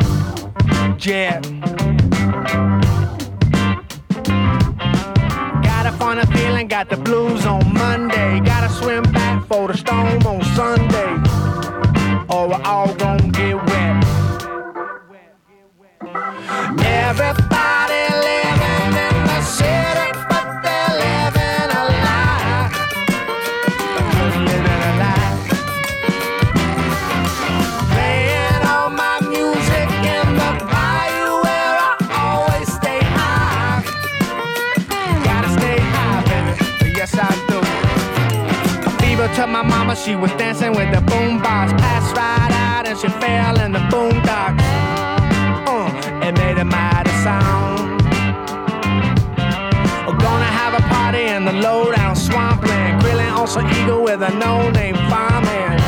Yeah. 1.00 1.40
Got 5.62 5.86
a 5.86 6.26
feeling, 6.32 6.68
got 6.68 6.88
the 6.88 6.96
blues 6.96 7.44
on 7.46 7.72
Monday. 7.72 8.40
Gotta 8.40 8.72
swim 8.72 9.02
back 9.12 9.44
for 9.46 9.68
the 9.68 9.76
storm 9.76 10.22
on 10.26 10.42
Sunday. 10.54 11.14
Or 12.28 12.48
we're 12.48 12.62
all 12.62 12.94
gonna 12.94 13.28
get 13.30 13.56
wet. 13.66 14.04
Everybody 16.84 17.53
to 39.94 40.00
she 40.00 40.16
was 40.16 40.30
dancing 40.32 40.72
with 40.72 40.90
the 40.92 41.00
boombox. 41.10 41.76
Passed 41.78 42.16
right 42.16 42.52
out 42.52 42.86
and 42.86 42.98
she 42.98 43.08
fell 43.20 43.60
in 43.60 43.72
the 43.72 43.78
boondocks. 43.90 44.62
Uh, 45.66 46.26
it 46.26 46.32
made 46.38 46.58
a 46.58 46.64
mighty 46.64 47.10
sound. 47.22 48.00
We're 50.06 50.18
gonna 50.18 50.52
have 50.60 50.74
a 50.74 50.82
party 50.88 51.24
in 51.24 51.44
the 51.44 51.52
lowdown 51.52 52.16
swampland. 52.16 53.00
Grilling 53.02 53.26
on 53.26 53.46
some 53.46 53.66
eagle 53.70 54.02
with 54.02 54.22
a 54.22 54.30
no-name 54.34 54.96
fireman. 55.10 55.80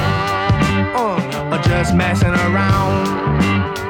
Uh, 0.95 1.51
or 1.53 1.63
just 1.63 1.95
messing 1.95 2.35
around. 2.47 3.86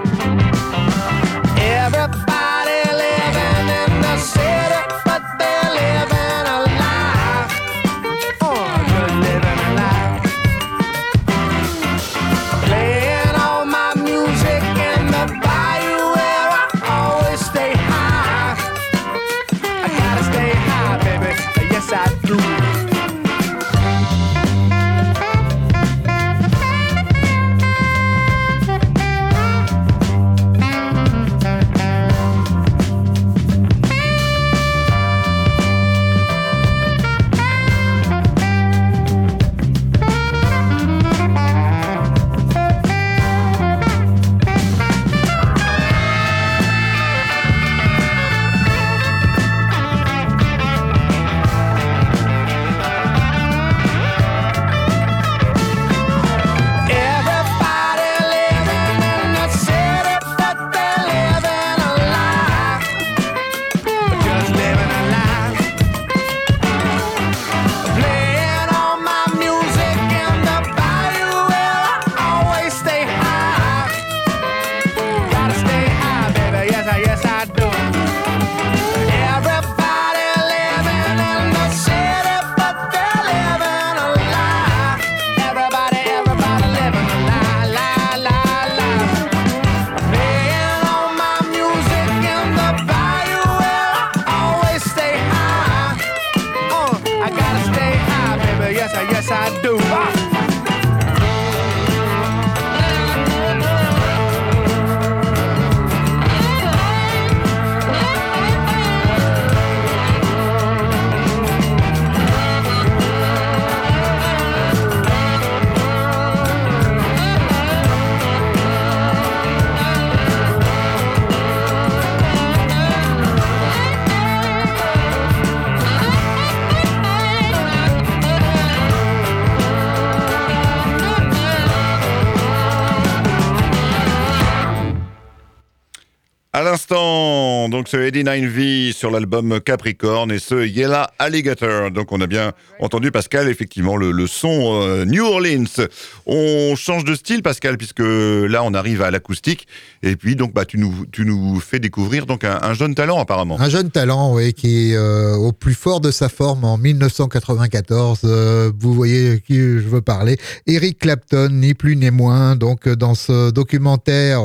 Donc 137.76 137.88
ce 137.88 137.98
89V 137.98 138.94
sur 138.94 139.10
l'album 139.10 139.60
Capricorn 139.60 140.32
et 140.32 140.38
ce 140.38 140.66
Yella 140.66 141.10
Alligator. 141.18 141.90
Donc 141.90 142.10
on 142.10 142.22
a 142.22 142.26
bien 142.26 142.54
entendu 142.80 143.10
Pascal, 143.10 143.50
effectivement, 143.50 143.98
le, 143.98 144.26
son 144.26 144.80
euh, 144.80 145.04
New 145.04 145.22
Orleans. 145.22 145.86
On 146.24 146.74
change 146.74 147.04
de 147.04 147.14
style, 147.14 147.42
Pascal, 147.42 147.76
puisque 147.76 148.00
là 148.00 148.62
on 148.64 148.72
arrive 148.72 149.02
à 149.02 149.10
l'acoustique. 149.10 149.66
Et 150.02 150.16
puis 150.16 150.36
donc 150.36 150.54
bah 150.54 150.64
tu 150.64 150.78
nous 150.78 151.04
tu 151.12 151.26
nous 151.26 151.60
fais 151.60 151.78
découvrir 151.78 152.24
donc 152.24 152.44
un, 152.44 152.58
un 152.62 152.72
jeune 152.72 152.94
talent 152.94 153.20
apparemment. 153.20 153.60
Un 153.60 153.68
jeune 153.68 153.90
talent, 153.90 154.34
oui, 154.34 154.54
qui 154.54 154.92
est 154.92 154.96
euh, 154.96 155.34
au 155.34 155.52
plus 155.52 155.74
fort 155.74 156.00
de 156.00 156.10
sa 156.10 156.30
forme 156.30 156.64
en 156.64 156.78
1994. 156.78 158.20
Euh, 158.24 158.72
vous 158.78 158.94
voyez 158.94 159.42
qui 159.46 159.56
je 159.56 159.86
veux 159.86 160.00
parler. 160.00 160.38
Eric 160.66 161.00
Clapton, 161.00 161.50
ni 161.50 161.74
plus 161.74 161.96
ni 161.96 162.10
moins. 162.10 162.56
Donc, 162.56 162.88
dans 162.88 163.14
ce 163.14 163.50
documentaire 163.50 164.40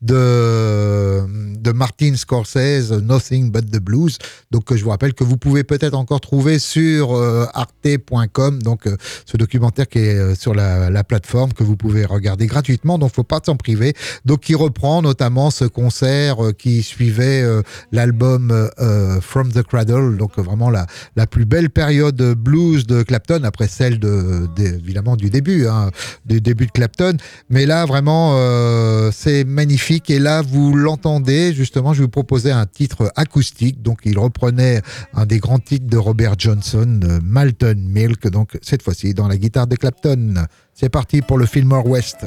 de, 0.00 1.22
de 1.58 1.72
Martin 1.72 2.14
Scorsese, 2.16 2.69
Nothing 2.78 3.50
But 3.50 3.70
the 3.70 3.78
Blues. 3.80 4.18
Donc, 4.50 4.70
euh, 4.70 4.76
je 4.76 4.84
vous 4.84 4.90
rappelle 4.90 5.14
que 5.14 5.24
vous 5.24 5.36
pouvez 5.36 5.64
peut-être 5.64 5.94
encore 5.94 6.20
trouver 6.20 6.58
sur 6.58 7.14
euh, 7.14 7.46
arte.com. 7.54 8.62
Donc, 8.62 8.86
euh, 8.86 8.96
ce 9.26 9.36
documentaire 9.36 9.88
qui 9.88 9.98
est 9.98 10.14
euh, 10.16 10.34
sur 10.34 10.54
la, 10.54 10.90
la 10.90 11.04
plateforme 11.04 11.52
que 11.52 11.64
vous 11.64 11.76
pouvez 11.76 12.04
regarder 12.04 12.46
gratuitement. 12.46 12.98
Donc, 12.98 13.12
faut 13.14 13.22
pas 13.24 13.40
s'en 13.44 13.56
priver. 13.56 13.94
Donc, 14.24 14.40
qui 14.40 14.54
reprend 14.54 15.02
notamment 15.02 15.50
ce 15.50 15.64
concert 15.64 16.44
euh, 16.44 16.52
qui 16.52 16.82
suivait 16.82 17.42
euh, 17.42 17.62
l'album 17.92 18.50
euh, 18.50 18.68
euh, 18.80 19.20
From 19.20 19.52
the 19.52 19.62
Cradle, 19.62 20.16
donc 20.16 20.38
euh, 20.38 20.42
vraiment 20.42 20.70
la, 20.70 20.86
la 21.16 21.26
plus 21.26 21.44
belle 21.44 21.70
période 21.70 22.20
blues 22.34 22.86
de 22.86 23.02
Clapton, 23.02 23.42
après 23.44 23.68
celle 23.68 23.98
de, 23.98 24.48
de- 24.56 24.64
évidemment 24.82 25.16
du 25.16 25.30
début, 25.30 25.66
hein, 25.66 25.90
du 26.26 26.40
début 26.40 26.66
de 26.66 26.70
Clapton. 26.72 27.16
Mais 27.48 27.66
là, 27.66 27.86
vraiment, 27.86 28.32
euh, 28.36 29.10
c'est 29.12 29.44
magnifique. 29.44 30.10
Et 30.10 30.18
là, 30.18 30.42
vous 30.42 30.74
l'entendez, 30.74 31.52
justement, 31.54 31.92
je 31.92 31.98
vais 32.00 32.04
vous 32.04 32.10
proposer 32.10 32.50
un 32.50 32.59
titre 32.66 33.12
acoustique. 33.16 33.82
Donc, 33.82 34.00
il 34.04 34.18
reprenait 34.18 34.82
un 35.14 35.26
des 35.26 35.38
grands 35.38 35.58
titres 35.58 35.86
de 35.86 35.96
Robert 35.96 36.34
Johnson, 36.38 37.00
euh, 37.04 37.20
Malton 37.22 37.76
Milk, 37.76 38.28
donc 38.28 38.58
cette 38.62 38.82
fois-ci 38.82 39.14
dans 39.14 39.28
la 39.28 39.36
guitare 39.36 39.66
de 39.66 39.76
Clapton. 39.76 40.46
C'est 40.74 40.88
parti 40.88 41.20
pour 41.22 41.38
le 41.38 41.46
Fillmore 41.46 41.86
West. 41.86 42.26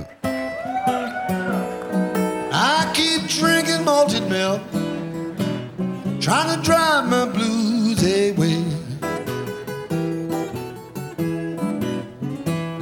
I 2.56 2.91
keep 2.93 3.28
drinking 3.28 3.84
malted 3.84 4.30
milk, 4.30 4.62
trying 6.19 6.56
to 6.56 6.62
drive 6.62 7.10
my 7.10 7.26
blues 7.26 8.04
away. 8.04 8.63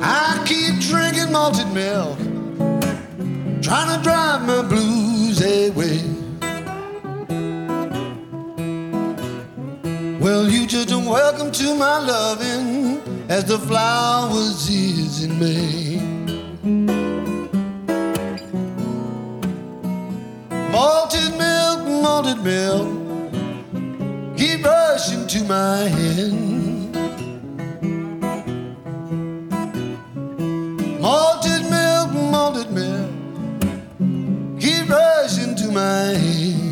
I 0.04 0.44
keep 0.46 0.82
drinking 0.82 1.32
malted 1.32 1.72
milk, 1.74 2.18
trying 3.62 3.96
to 3.96 4.04
drive 4.04 4.46
my 4.46 4.62
blues 4.62 5.40
away. 5.42 6.01
You 10.72 10.86
welcome 11.00 11.52
to 11.52 11.76
my 11.76 12.00
loving 12.00 13.02
as 13.30 13.44
the 13.44 13.60
flowers 13.60 14.70
is 14.70 15.22
in 15.22 15.38
May. 15.38 15.98
Malted 20.72 21.38
milk, 21.38 21.86
malted 22.02 22.42
milk, 22.42 22.88
keep 24.38 24.64
rushing 24.64 25.28
to 25.28 25.44
my 25.44 25.90
hand. 25.90 26.94
Malted 31.02 31.70
milk, 31.70 32.14
malted 32.32 32.72
milk, 32.72 33.12
keep 34.62 34.88
rushing 34.90 35.54
to 35.56 35.70
my 35.70 36.16
hand. 36.16 36.71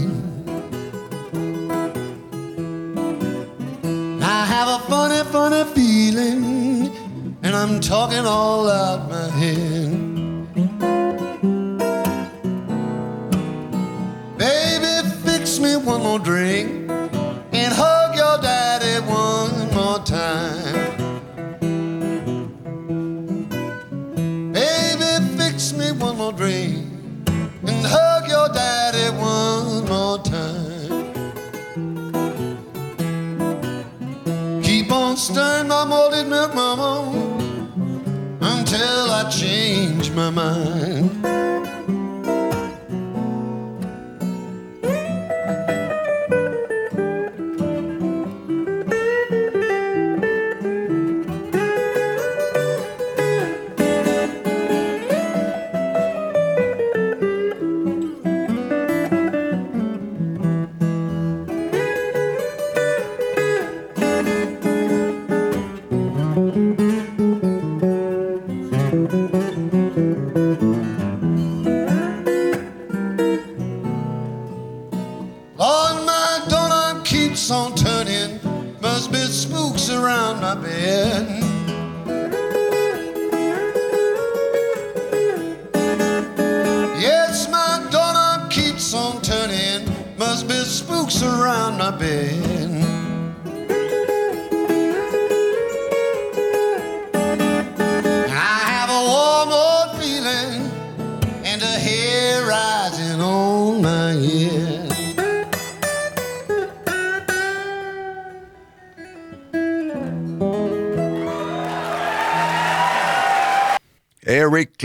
I 4.41 4.45
have 4.45 4.69
a 4.69 4.80
funny, 4.88 5.21
funny 5.32 5.65
feeling, 5.75 7.36
and 7.43 7.54
I'm 7.54 7.82
talking 7.82 8.25
all 8.25 8.69
out 8.69 9.10
my 9.10 9.28
head. 9.32 9.91
Baby, 14.38 15.10
fix 15.25 15.60
me 15.60 15.75
one 15.75 16.04
more 16.04 16.19
drink 16.19 16.89
and 17.52 17.73
hug 17.73 18.15
your 18.15 18.38
daddy 18.41 19.06
one 19.08 19.73
more 19.75 19.99
time. 20.06 20.78
Baby, 24.54 25.12
fix 25.38 25.73
me 25.73 25.91
one 25.91 26.17
more 26.17 26.32
drink 26.32 26.78
and 27.67 27.86
hug 27.86 28.30
your 28.30 28.47
daddy 28.54 28.98
Stirring 35.19 35.67
my 35.67 35.84
malted 35.84 36.27
milk, 36.27 36.55
mama, 36.55 37.12
until 38.39 39.12
I 39.12 39.29
change 39.29 40.12
my 40.12 40.29
mind. 40.29 41.10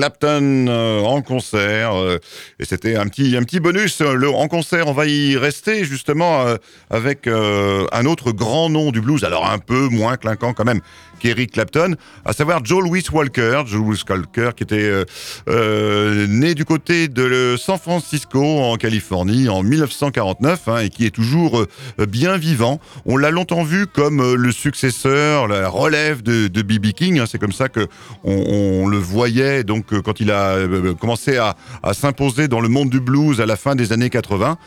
Clapton 0.05 0.67
euh, 0.69 1.01
en 1.01 1.23
concert 1.23 1.95
euh, 1.95 2.19
et 2.59 2.67
c'était 2.67 2.97
un 2.97 3.07
petit 3.07 3.39
un 3.39 3.43
petit 3.43 3.59
bonus. 3.59 4.03
Euh, 4.03 4.13
le, 4.13 4.29
en 4.29 4.49
concert 4.49 4.87
on 4.87 4.93
va 4.93 5.07
y 5.07 5.39
rester 5.39 5.87
justement 5.87 6.45
avec 6.91 7.27
un 7.27 8.05
autre 8.05 8.33
grand 8.33 8.69
nom 8.69 8.91
du 8.91 9.01
blues. 9.01 9.25
Alors 9.25 9.49
un 9.49 9.59
peu 9.59 9.89
moins 9.89 10.19
clinquant 10.19 10.53
quand 10.53 10.67
même 10.67 10.83
qu'Eric 11.19 11.53
Clapton 11.53 11.97
à 12.25 12.33
savoir 12.33 12.65
Joe 12.65 12.83
Louis 12.83 13.05
Walker 13.13 13.63
Joe 13.67 13.83
Walker 14.09 14.51
qui 14.57 14.63
était 14.65 14.77
euh, 14.77 15.05
euh, 15.49 16.27
né 16.29 16.55
du 16.55 16.65
côté 16.65 17.09
de 17.09 17.57
San 17.59 17.79
Francisco 17.79 18.43
en 18.43 18.77
Californie 18.77 19.49
en 19.49 19.63
1949 19.63 20.69
hein, 20.69 20.79
et 20.79 20.89
qui 20.89 21.07
est 21.07 21.11
toujours 21.11 21.61
euh, 21.61 22.07
bien 22.07 22.37
vivant 22.37 22.81
on 23.07 23.17
l'a 23.17 23.31
longtemps 23.31 23.65
vu 23.65 23.87
comme 23.87 24.35
le 24.35 24.53
successeur 24.53 25.49
la 25.49 25.69
relève 25.69 26.23
de, 26.23 26.49
B.B. 26.63 26.93
King 26.93 27.19
hein, 27.19 27.25
c'est 27.31 27.39
comme 27.39 27.53
ça 27.53 27.69
que 27.69 27.87
on, 28.23 28.87
le 28.87 28.99
voyait 28.99 29.65
donc 29.65 29.99
quand 30.03 30.21
il 30.21 30.31
a 30.31 30.57
commencé 31.01 31.37
à 31.37 31.55
s'imposer 31.95 32.49
dans 32.49 32.61
le 32.61 32.69
monde 32.69 32.91
du 32.91 33.01
blues 33.01 33.41
à 33.41 33.47
la 33.47 33.57
fin 33.57 33.75
des 33.75 33.93
années 33.93 34.11
80. 34.11 34.59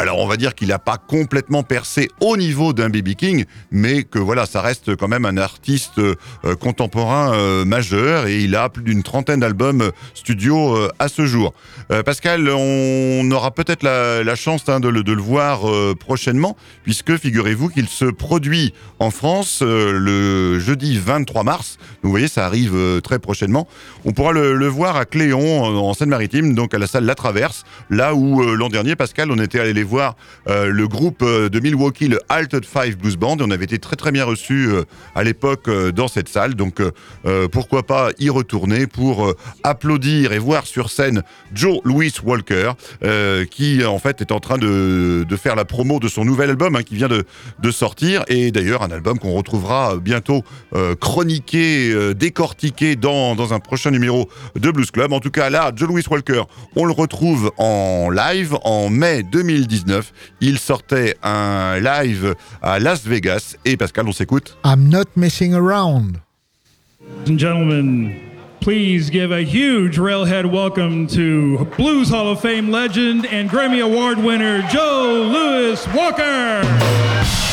Alors 0.00 0.18
on 0.18 0.26
va 0.26 0.38
dire 0.38 0.54
qu'il 0.54 0.68
n'a 0.68 0.78
pas 0.78 0.96
complètement 0.96 1.62
percé 1.62 2.08
au 2.20 2.38
niveau 2.38 2.72
d'un 2.72 2.88
BB 2.88 3.16
King, 3.16 3.44
mais 3.70 4.02
que 4.02 4.18
voilà, 4.18 4.46
ça 4.46 4.62
reste 4.62 4.96
quand 4.96 5.08
même 5.08 5.26
un 5.26 5.36
artiste 5.36 5.98
euh, 5.98 6.14
contemporain 6.58 7.34
euh, 7.34 7.66
majeur 7.66 8.26
et 8.26 8.40
il 8.40 8.56
a 8.56 8.70
plus 8.70 8.82
d'une 8.82 9.02
trentaine 9.02 9.40
d'albums 9.40 9.82
euh, 9.82 9.90
studio 10.14 10.74
euh, 10.74 10.88
à 10.98 11.08
ce 11.08 11.26
jour. 11.26 11.52
Euh, 11.90 12.02
Pascal, 12.02 12.48
on 12.48 13.30
aura 13.30 13.50
peut-être 13.50 13.82
la, 13.82 14.34
chance 14.36 14.68
hein, 14.68 14.80
de, 14.80 14.88
le, 14.88 15.20
voir 15.20 15.68
euh, 15.68 15.94
prochainement, 15.98 16.56
puisque 16.84 17.16
figurez-vous 17.16 17.68
qu'il 17.68 17.88
se 17.88 18.04
produit 18.04 18.72
en 19.00 19.10
France 19.10 19.60
euh, 19.62 19.92
le 19.92 20.60
jeudi 20.60 20.98
23 20.98 21.42
mars. 21.42 21.78
Vous 22.02 22.10
voyez, 22.10 22.28
ça 22.28 22.46
arrive 22.46 22.76
euh, 22.76 23.00
très 23.00 23.18
prochainement. 23.18 23.66
On 24.04 24.12
pourra 24.12 24.32
le, 24.32 24.66
voir 24.68 24.96
à 24.96 25.04
Cléon, 25.04 25.64
en, 25.64 25.94
Seine-Maritime, 25.94 26.54
donc 26.54 26.74
à 26.74 26.78
la 26.78 26.86
salle 26.86 27.04
La 27.04 27.16
Traverse, 27.16 27.64
là 27.90 28.14
où 28.14 28.40
euh, 28.40 28.54
l'an 28.54 28.68
dernier, 28.68 28.94
Pascal, 28.94 29.32
on 29.32 29.38
était 29.38 29.58
allé 29.58 29.72
les 29.72 29.82
voir 29.90 30.16
euh, 30.48 30.66
le 30.66 30.86
groupe 30.86 31.22
euh, 31.22 31.48
de 31.48 31.60
Milwaukee, 31.60 32.08
le 32.08 32.20
Altered 32.28 32.64
Five 32.64 32.96
Blues 32.96 33.16
Band. 33.16 33.38
On 33.40 33.50
avait 33.50 33.64
été 33.64 33.78
très 33.78 33.96
très 33.96 34.12
bien 34.12 34.24
reçus 34.24 34.68
euh, 34.68 34.84
à 35.14 35.24
l'époque 35.24 35.68
dans 35.94 36.08
cette 36.08 36.28
salle. 36.28 36.54
Donc 36.54 36.80
pourquoi 37.50 37.82
pas 37.82 38.10
y 38.18 38.30
retourner 38.30 38.86
pour 38.86 39.34
applaudir 39.64 40.32
et 40.32 40.38
voir 40.38 40.66
sur 40.66 40.90
scène 40.90 41.22
Joe 41.52 41.78
Louis 41.84 42.12
Walker, 42.22 42.72
qui 43.50 43.84
en 43.84 43.98
fait 43.98 44.20
est 44.20 44.32
en 44.32 44.40
train 44.40 44.58
de, 44.58 45.26
de 45.28 45.36
faire 45.36 45.56
la 45.56 45.64
promo 45.64 45.98
de 45.98 46.08
son 46.08 46.24
nouvel 46.24 46.50
album 46.50 46.76
hein, 46.76 46.82
qui 46.82 46.94
vient 46.94 47.08
de, 47.08 47.24
de 47.58 47.70
sortir. 47.70 48.24
Et 48.28 48.52
d'ailleurs 48.52 48.82
un 48.82 48.90
album 48.90 49.18
qu'on 49.18 49.32
retrouvera 49.32 49.96
bientôt 49.96 50.44
chroniqué, 51.00 52.14
décortiqué 52.14 52.96
dans, 52.96 53.34
dans 53.34 53.52
un 53.52 53.60
prochain 53.60 53.90
numéro 53.90 54.28
de 54.54 54.70
Blues 54.70 54.90
Club. 54.90 55.12
En 55.12 55.20
tout 55.20 55.30
cas 55.30 55.50
là, 55.50 55.72
Joe 55.74 55.88
Louis 55.88 56.04
Walker, 56.08 56.42
on 56.76 56.84
le 56.84 56.92
retrouve 56.92 57.52
en 57.58 58.10
live 58.10 58.56
en 58.62 58.88
mai 58.90 59.24
2019. 59.70 60.12
Il 60.40 60.58
sortait 60.58 61.16
un 61.22 61.78
live 61.80 62.34
à 62.62 62.78
Las 62.78 63.04
Vegas. 63.06 63.56
Et 63.64 63.76
Pascal, 63.76 64.06
on 64.08 64.12
s'écoute. 64.12 64.56
I'm 64.64 64.88
not 64.88 65.04
messing 65.16 65.54
around. 65.54 66.20
and 67.26 67.38
gentlemen, 67.38 68.16
please 68.60 69.10
give 69.10 69.30
a 69.32 69.42
huge 69.42 69.98
railhead 69.98 70.46
welcome 70.46 71.06
to 71.08 71.66
Blues 71.76 72.08
Hall 72.10 72.28
of 72.28 72.40
Fame 72.40 72.70
legend 72.70 73.26
and 73.26 73.50
Grammy 73.50 73.82
Award 73.82 74.18
winner 74.18 74.62
Joe 74.70 75.28
Louis 75.32 75.86
Walker. 75.94 77.49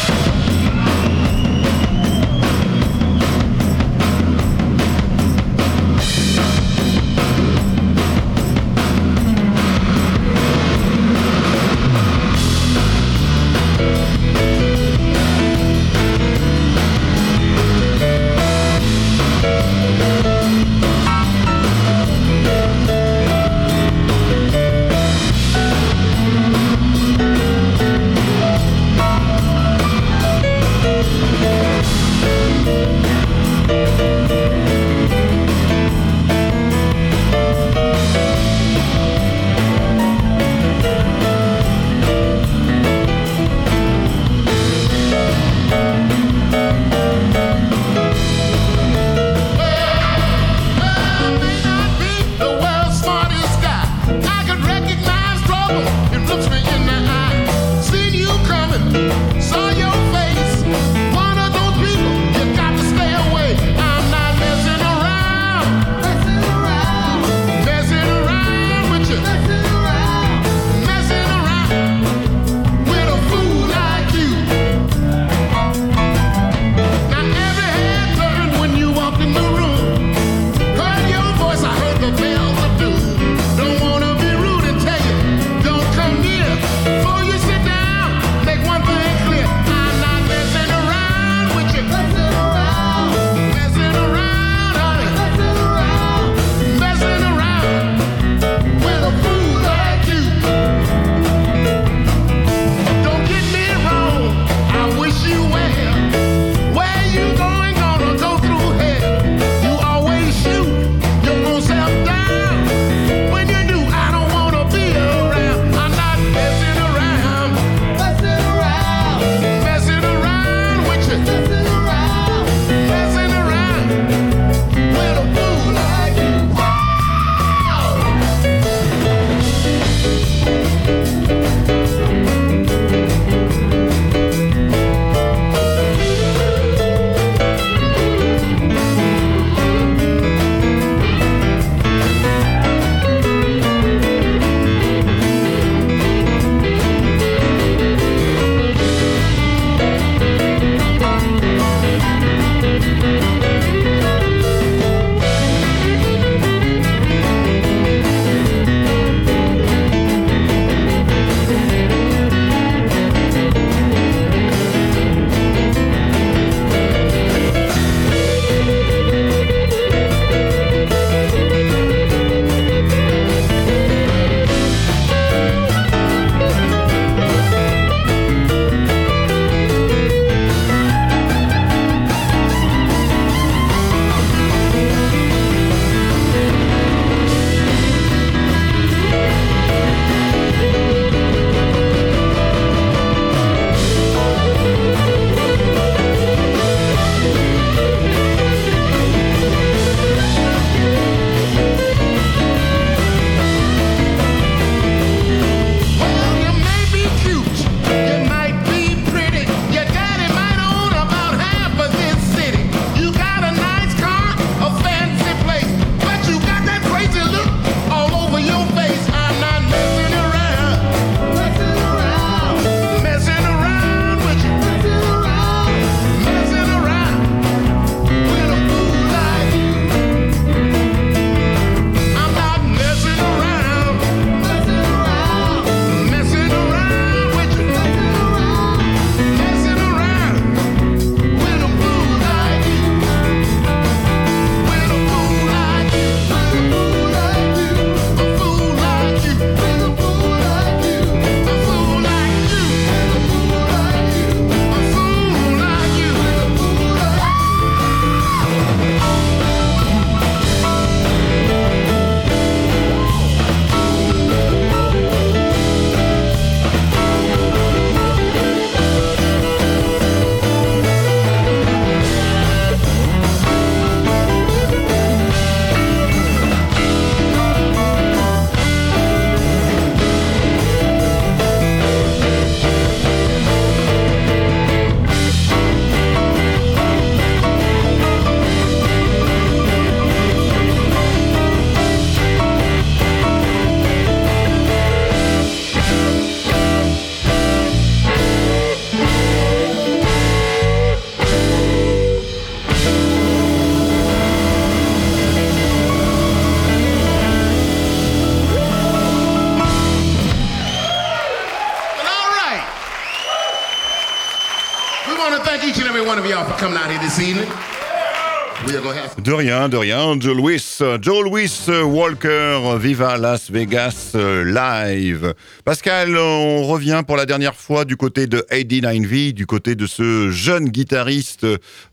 De 319.27 319.33
rien, 319.33 319.67
de 319.67 319.75
rien. 319.75 320.17
Joe 320.17 320.37
Louis, 320.79 320.97
Joe 321.01 321.23
Louis 321.23 321.49
Walker, 321.85 322.77
Viva 322.79 323.17
Las 323.17 323.49
Vegas 323.49 324.11
euh, 324.15 324.43
live. 324.43 325.33
Pascal, 325.65 326.17
on 326.17 326.63
revient 326.65 327.03
pour 327.05 327.15
la 327.15 327.25
dernière 327.25 327.55
fois 327.55 327.85
du 327.85 327.95
côté 327.95 328.27
de 328.27 328.45
89V, 328.51 329.33
du 329.33 329.45
côté 329.45 329.75
de 329.75 329.87
ce 329.87 330.29
jeune 330.29 330.69
guitariste 330.69 331.45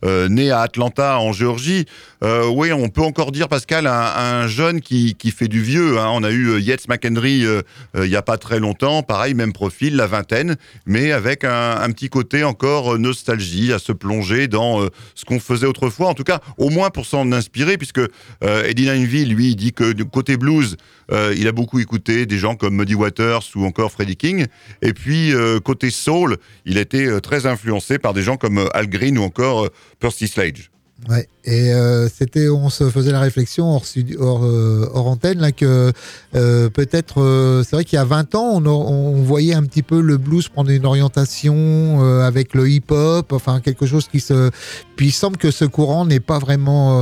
euh, 0.05 0.29
né 0.29 0.51
à 0.51 0.61
Atlanta, 0.61 1.19
en 1.19 1.33
Géorgie. 1.33 1.87
Euh, 2.23 2.47
oui, 2.47 2.73
on 2.73 2.89
peut 2.89 3.03
encore 3.03 3.33
dire, 3.33 3.49
Pascal, 3.49 3.87
un, 3.87 3.93
un 3.93 4.47
jeune 4.49 4.81
qui, 4.81 5.15
fait 5.37 5.49
du 5.49 5.63
vieux. 5.63 5.99
hein. 5.99 6.09
On 6.13 6.23
a 6.23 6.31
eu 6.31 6.49
euh, 6.49 6.61
Yates 6.61 6.89
McHenry 6.89 7.45
euh, 7.45 7.63
euh, 7.97 8.07
il 8.07 8.11
n'y 8.11 8.17
a 8.17 8.23
pas 8.23 8.39
très 8.39 8.61
longtemps, 8.61 9.03
pareil, 9.03 9.35
même 9.35 9.53
profil, 9.53 9.97
la 9.97 10.07
vingtaine, 10.07 10.57
mais 10.87 11.13
avec 11.13 11.45
un, 11.45 11.91
petit 11.91 12.09
côté 12.09 12.45
encore 12.45 12.95
euh, 12.95 12.99
nostalgie, 12.99 13.73
à 13.73 13.79
se 13.79 13.93
plonger 13.93 14.49
dans 14.49 14.83
euh, 14.83 14.89
ce 15.15 15.25
qu'on 15.25 15.41
faisait 15.41 15.67
autrefois, 15.67 16.09
en 16.09 16.15
tout 16.15 16.25
cas, 16.25 16.41
au 16.57 16.71
moins 16.71 16.91
pour 16.91 17.07
s'en 17.07 17.31
inspirer, 17.33 17.77
puisque 17.77 18.01
euh, 18.43 18.65
Eddie 18.75 18.91
Nineville, 18.91 19.33
lui, 19.33 19.55
dit 19.55 19.73
que 19.73 19.93
du 19.93 20.05
côté 20.05 20.37
blues, 20.37 20.77
euh, 21.13 21.33
il 21.39 21.47
a 21.47 21.53
beaucoup 21.53 21.79
écouté 21.79 22.27
des 22.27 22.39
gens 22.39 22.57
comme 22.57 22.75
Muddy 22.75 22.97
Waters 22.97 23.45
ou 23.55 23.65
encore 23.65 23.93
Freddie 23.93 24.17
King, 24.17 24.47
et 24.83 24.93
puis 24.93 25.33
euh, 25.33 25.61
côté 25.61 25.91
soul, 25.91 26.39
il 26.65 26.77
a 26.79 26.81
été 26.81 27.07
euh, 27.07 27.21
très 27.21 27.47
influencé 27.47 28.01
par 28.01 28.15
des 28.15 28.23
gens 28.23 28.37
comme 28.37 28.69
Al 28.75 28.89
Green 28.89 29.17
ou 29.17 29.23
encore 29.23 29.71
Percy 30.01 30.27
Sledge. 30.27 30.71
Ouais. 31.09 31.29
Et 31.45 31.75
euh, 31.75 32.09
c'était, 32.09 32.49
on 32.49 32.71
se 32.71 32.89
faisait 32.89 33.13
la 33.13 33.21
réflexion 33.21 33.75
hors, 33.75 33.85
hors, 34.19 34.45
euh, 34.45 34.89
hors 34.95 35.09
antenne 35.09 35.41
là 35.41 35.53
que 35.53 35.93
euh, 36.35 36.71
peut-être, 36.71 37.21
euh, 37.21 37.63
c'est 37.63 37.77
vrai 37.77 37.85
qu'il 37.85 37.97
y 37.97 38.01
a 38.01 38.05
20 38.05 38.35
ans, 38.35 38.63
on, 38.65 38.67
on 38.67 39.23
voyait 39.23 39.53
un 39.53 39.65
petit 39.65 39.83
peu 39.83 40.01
le 40.01 40.17
blues 40.17 40.49
prendre 40.49 40.71
une 40.71 40.87
orientation 40.87 41.55
euh, 41.57 42.23
avec 42.23 42.55
le 42.55 42.71
hip-hop, 42.71 43.33
enfin 43.33 43.61
quelque 43.61 43.85
chose 43.85 44.09
qui 44.09 44.21
se. 44.21 44.51
Puis 44.97 45.09
il 45.09 45.13
semble 45.13 45.37
que 45.37 45.51
ce 45.51 45.67
courant 45.67 46.07
n'est 46.07 46.21
pas 46.21 46.39
vraiment, 46.39 46.97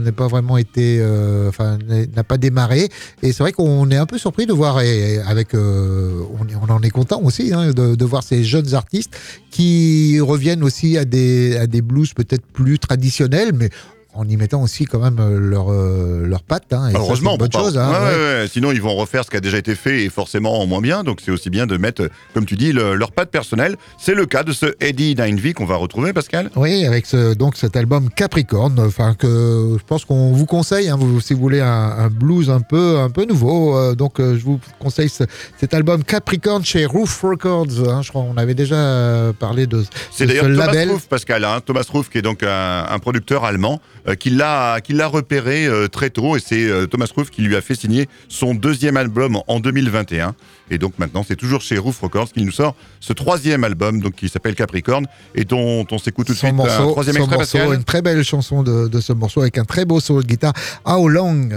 n'est 0.00 0.10
pas 0.10 0.26
vraiment 0.26 0.56
été, 0.56 1.04
enfin 1.46 1.78
n'a 1.86 2.24
pas 2.24 2.38
démarré. 2.38 2.88
Et 3.22 3.32
c'est 3.32 3.42
vrai 3.42 3.52
qu'on 3.52 3.90
est 3.90 3.96
un 3.96 4.06
peu 4.06 4.18
surpris 4.18 4.46
de 4.46 4.54
voir, 4.54 4.80
et 4.80 5.18
avec, 5.18 5.54
on, 5.54 6.26
on 6.68 6.72
en 6.72 6.82
est 6.82 6.90
content 6.90 7.20
aussi 7.22 7.52
hein, 7.52 7.72
de, 7.72 7.94
de 7.94 8.04
voir 8.04 8.22
ces 8.22 8.42
jeunes 8.42 8.74
artistes 8.74 9.14
qui 9.50 10.18
reviennent 10.20 10.62
aussi 10.62 10.98
à 10.98 11.04
des, 11.04 11.56
à 11.56 11.66
des 11.66 11.82
blues 11.82 12.14
peut-être 12.14 12.44
plus 12.44 12.78
traditionnels, 12.78 13.25
mais 13.54 13.70
en 14.18 14.28
y 14.28 14.36
mettant 14.36 14.62
aussi 14.62 14.84
quand 14.84 14.98
même 14.98 15.18
euh, 15.20 15.38
leur, 15.38 15.70
euh, 15.70 16.26
leur 16.26 16.42
patte. 16.42 16.72
Hein, 16.72 16.90
et 16.90 16.96
Heureusement, 16.96 17.32
c'est 17.32 17.38
bonne 17.38 17.52
chose. 17.52 17.78
hein, 17.78 17.90
Ouais, 17.90 17.98
ouais. 17.98 18.04
ouais, 18.14 18.40
ouais. 18.42 18.48
Sinon, 18.48 18.72
ils 18.72 18.82
vont 18.82 18.94
refaire 18.94 19.24
ce 19.24 19.30
qui 19.30 19.36
a 19.36 19.40
déjà 19.40 19.58
été 19.58 19.74
fait 19.74 20.04
et 20.04 20.08
forcément 20.08 20.60
en 20.60 20.66
moins 20.66 20.80
bien. 20.80 21.04
Donc, 21.04 21.20
c'est 21.24 21.30
aussi 21.30 21.50
bien 21.50 21.66
de 21.66 21.76
mettre, 21.76 22.02
euh, 22.02 22.08
comme 22.34 22.44
tu 22.46 22.56
dis, 22.56 22.72
le- 22.72 22.94
leur 22.94 23.12
patte 23.12 23.30
personnelle. 23.30 23.76
C'est 23.98 24.14
le 24.14 24.26
cas 24.26 24.42
de 24.42 24.52
ce 24.52 24.66
Eddie 24.80 25.14
9V 25.14 25.52
qu'on 25.54 25.66
va 25.66 25.76
retrouver, 25.76 26.12
Pascal? 26.12 26.50
Oui, 26.56 26.84
avec 26.86 27.06
ce, 27.06 27.34
donc 27.34 27.56
cet 27.56 27.76
album 27.76 28.08
Capricorne, 28.10 28.78
enfin 28.80 29.14
que 29.14 29.76
je 29.78 29.84
pense 29.84 30.04
qu'on 30.04 30.32
vous 30.32 30.46
conseille, 30.46 30.88
hein, 30.88 30.96
vous, 30.98 31.20
si 31.20 31.34
vous 31.34 31.40
voulez 31.40 31.60
un, 31.60 31.66
un 31.98 32.08
blues 32.08 32.50
un 32.50 32.60
peu 32.60 32.98
un 32.98 33.10
peu 33.10 33.24
nouveau. 33.24 33.76
euh, 33.76 33.94
donc 33.94 34.20
euh, 34.20 34.36
je 34.38 34.44
vous 34.44 34.60
conseille 34.78 35.08
ce- 35.08 35.24
cet 35.58 35.74
album 35.74 36.04
Capricorne 36.04 36.64
chez 36.64 36.86
Roof 36.86 37.22
Records. 37.22 37.66
je 38.02 38.08
crois 38.08 38.22
qu'on 38.22 38.36
avait 38.36 38.54
déjà 38.54 39.32
parlé 39.38 39.66
de, 39.66 39.84
C'est 40.10 40.24
de 40.24 40.28
d'ailleurs 40.30 40.44
ce 40.46 40.50
Thomas 40.50 40.66
label. 40.66 40.90
Roof, 40.90 41.08
Pascal. 41.08 41.46
Thomas 41.64 41.84
Roof, 41.90 42.08
qui 42.10 42.18
est 42.18 42.22
donc 42.22 42.42
un, 42.42 42.86
un 42.88 42.98
producteur 42.98 43.44
allemand, 43.44 43.80
qui 44.14 44.30
l'a 44.30 44.80
qui 44.80 44.92
l'a 44.92 45.06
repéré 45.06 45.66
euh, 45.66 45.88
très 45.88 46.10
tôt. 46.10 46.36
Et 46.36 46.40
c'est 46.40 46.64
euh, 46.64 46.86
Thomas 46.86 47.08
Roof 47.14 47.30
qui 47.30 47.42
lui 47.42 47.56
a 47.56 47.60
fait 47.60 47.74
signer 47.74 48.08
son 48.28 48.54
deuxième 48.54 48.96
album 48.96 49.38
en 49.48 49.60
2021. 49.60 50.34
Et 50.70 50.78
donc 50.78 50.98
maintenant, 50.98 51.24
c'est 51.26 51.36
toujours 51.36 51.60
chez 51.60 51.78
Roof 51.78 52.00
Records 52.00 52.32
qu'il 52.32 52.44
nous 52.44 52.52
sort 52.52 52.76
ce 53.00 53.12
troisième 53.12 53.64
album, 53.64 54.00
donc 54.00 54.14
qui 54.14 54.28
s'appelle 54.28 54.54
Capricorne, 54.54 55.06
et 55.34 55.44
dont 55.44 55.86
on 55.90 55.98
s'écoute 55.98 56.26
tout 56.26 56.32
de 56.32 56.38
suite 56.38 56.50
un 56.50 56.54
morceau, 56.54 56.90
troisième 56.90 57.16
son 57.16 57.22
extrait, 57.22 57.36
morceau, 57.38 57.58
Pascal. 57.58 57.74
une 57.78 57.84
très 57.84 58.02
belle 58.02 58.24
chanson 58.24 58.62
de, 58.62 58.88
de 58.88 59.00
ce 59.00 59.12
morceau 59.12 59.40
avec 59.40 59.58
un 59.58 59.64
très 59.64 59.84
beau 59.84 60.00
solo 60.00 60.22
de 60.22 60.28
guitare. 60.28 60.52
How 60.84 61.08
long? 61.08 61.48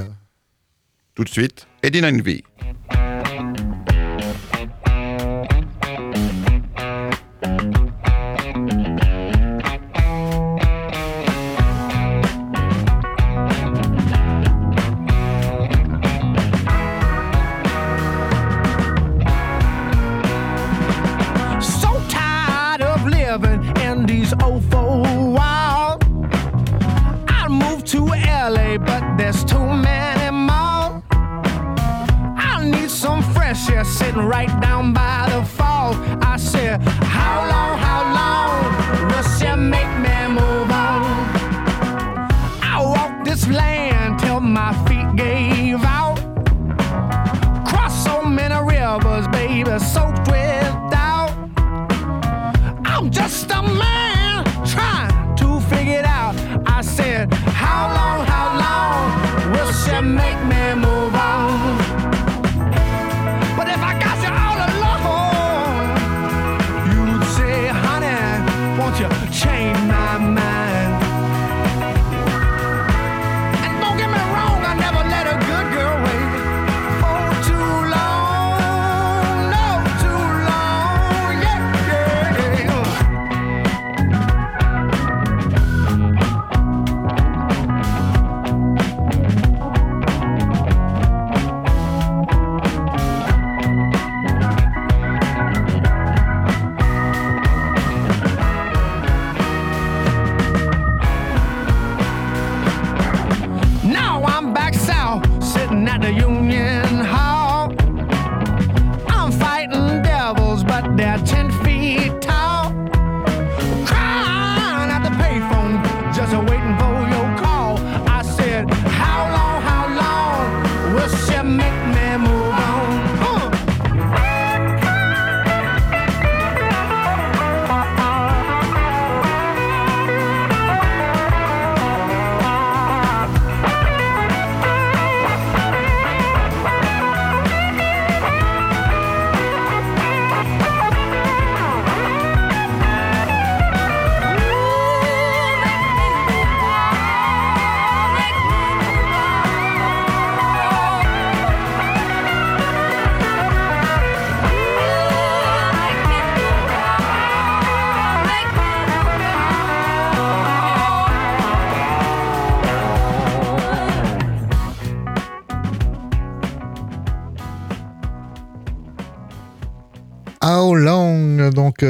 Tout 1.16 1.24
de 1.24 1.30
suite, 1.30 1.68
Eddie 1.84 2.02
9V. 2.02 2.44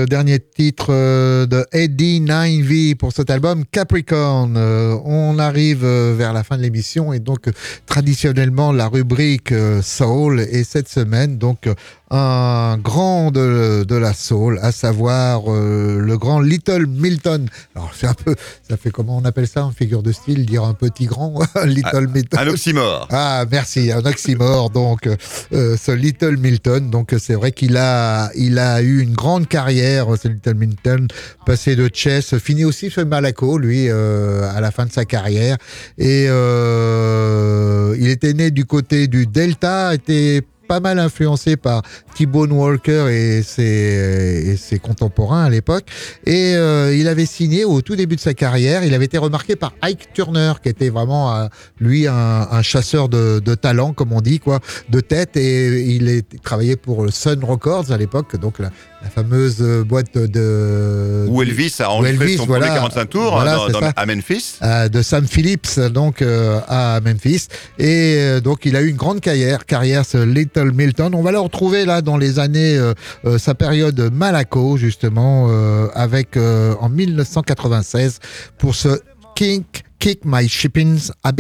Dernier 0.06 0.39
titre 0.39 0.88
euh, 0.89 1.45
de 1.45 1.66
Eddie 1.72 2.22
9V 2.22 2.95
pour 2.95 3.12
cet 3.12 3.30
album 3.30 3.64
Capricorn. 3.72 4.56
Euh, 4.58 4.95
on 5.06 5.39
arrive 5.39 5.84
euh, 5.84 6.14
vers 6.18 6.34
la 6.34 6.43
fin 6.43 6.58
de 6.58 6.62
l'émission 6.62 7.14
et 7.14 7.20
donc 7.20 7.47
euh, 7.47 7.52
traditionnellement 7.86 8.72
la 8.72 8.88
rubrique 8.88 9.52
euh, 9.52 9.82
Soul 9.82 10.41
et 10.41 10.64
cette 10.64 10.89
semaine 10.89 11.38
donc 11.38 11.68
euh, 11.68 11.74
un 12.12 12.78
grand 12.78 13.32
de, 13.32 13.84
de 13.88 13.95
la 13.95 14.14
soul, 14.14 14.60
à 14.62 14.72
savoir 14.72 15.43
euh, 15.47 15.99
le 15.99 16.18
grand 16.18 16.39
Little 16.39 16.88
Milton. 16.88 17.47
Alors 17.76 17.91
c'est 17.95 18.07
un 18.07 18.14
peu, 18.14 18.36
ça 18.68 18.78
fait 18.78 18.89
comment 18.89 19.18
on 19.18 19.26
appelle 19.26 19.47
ça 19.47 19.66
en 19.66 19.72
figure 19.72 20.01
de 20.01 20.12
style, 20.12 20.45
dire 20.45 20.64
un 20.64 20.74
petit 20.74 21.05
grand 21.05 21.39
Little 21.66 22.07
Milton. 22.07 22.39
Un 22.39 22.47
oxymore. 22.47 23.07
Ah, 23.22 23.45
merci, 23.51 23.91
un 23.91 24.05
oxymore. 24.05 24.70
Donc, 24.70 25.07
euh, 25.07 25.78
ce 25.78 25.91
Little 25.91 26.38
Milton. 26.38 26.89
Donc, 26.89 27.14
c'est 27.20 27.34
vrai 27.34 27.51
qu'il 27.51 27.76
a, 27.78 28.32
il 28.36 28.57
a 28.60 28.82
eu 28.82 29.01
une 29.01 29.14
grande 29.14 29.47
carrière, 29.47 30.07
ce 30.22 30.28
Little 30.28 30.55
Milton, 30.55 31.07
passé 31.45 31.76
de 31.76 31.89
chess, 31.93 32.38
fini 32.38 32.66
aussi 32.66 32.89
chez 32.89 33.05
Malaco, 33.05 33.57
lui, 33.57 33.89
euh, 33.89 34.49
à 34.55 34.62
la 34.62 34.72
fin 34.72 34.86
de 34.86 34.91
sa 34.91 35.05
carrière. 35.05 35.57
Et 35.97 36.28
euh, 36.30 37.95
il 37.99 38.07
était 38.10 38.34
né 38.34 38.51
du 38.51 38.66
côté 38.66 39.07
du 39.07 39.28
Delta, 39.28 39.93
était 39.93 40.43
pas 40.70 40.80
mal 40.80 40.99
influencé 40.99 41.57
par 41.57 41.82
T-Bone 42.15 42.51
Walker 42.51 43.07
et 43.09 43.41
ses, 43.41 44.51
et 44.51 44.55
ses 44.55 44.78
contemporains 44.78 45.43
à 45.45 45.49
l'époque. 45.49 45.86
Et 46.28 46.53
euh, 46.55 46.95
il 46.95 47.07
avait 47.07 47.26
signé 47.26 47.65
au 47.65 47.82
tout 47.82 47.95
début 47.95 48.15
de 48.15 48.22
sa 48.22 48.36
carrière, 48.36 48.84
il 48.84 48.93
avait 48.93 49.05
été 49.05 49.17
remarqué 49.17 49.55
par 49.55 49.74
Ike 49.82 50.13
Turner, 50.13 50.53
qui 50.61 50.70
était 50.70 50.89
vraiment, 50.89 51.36
euh, 51.36 51.47
lui, 51.80 52.05
un, 52.05 52.13
un 52.51 52.61
chasseur 52.61 53.09
de, 53.09 53.39
de 53.39 53.55
talent, 53.55 53.93
comme 53.93 54.13
on 54.13 54.22
dit, 54.22 54.39
quoi, 54.39 54.59
de 54.89 54.99
tête. 54.99 55.36
Et 55.38 55.82
il, 55.95 56.07
est, 56.07 56.28
il 56.34 56.39
travaillait 56.39 56.76
pour 56.76 57.11
Sun 57.11 57.43
Records 57.43 57.91
à 57.91 57.97
l'époque, 57.97 58.39
donc 58.39 58.59
la, 58.59 58.70
la 59.02 59.10
fameuse 59.10 59.62
boîte 59.86 60.18
de... 60.18 61.26
Où 61.30 61.41
Elvis 61.41 61.76
a 61.80 61.89
enregistré 61.89 62.36
son 62.38 62.45
voilà. 62.45 62.66
premier 62.68 62.80
45 62.80 63.06
tours 63.10 63.32
Voilà, 63.32 63.56
dans- 63.56 63.68
c'est 63.68 63.72
dans- 63.74 63.80
ça. 63.80 63.93
à 63.95 64.06
Memphis. 64.06 64.56
euh, 64.62 64.89
de 64.89 65.02
Sam 65.02 65.26
Phillips 65.26 65.80
donc 65.80 66.22
euh, 66.22 66.60
à 66.68 67.00
Memphis 67.04 67.47
et 67.78 68.16
euh, 68.18 68.39
donc 68.41 68.66
il 68.66 68.76
a 68.76 68.82
eu 68.82 68.88
une 68.89 68.97
grande 68.97 69.22
carrière 69.22 69.66
carrière 69.66 70.06
ce 70.06 70.18
Little 70.18 70.72
Milton 70.74 71.16
on 71.16 71.22
va 71.22 71.32
le 71.32 71.39
retrouver 71.39 71.86
là 71.86 72.02
dans 72.02 72.18
les 72.18 72.39
années 72.39 72.78
euh, 72.78 72.93
euh, 73.26 73.38
sa 73.38 73.56
période 73.56 74.10
Malaco 74.12 74.76
justement 74.78 75.47
euh, 75.50 75.88
avec 75.93 76.36
euh, 76.36 76.76
en 76.82 76.89
1996 76.89 78.20
pour 78.58 78.76
ce 78.76 79.00
King 79.36 79.64
Kick 80.00 80.22
My 80.26 80.47
Shippings 80.50 81.10
a 81.24 81.32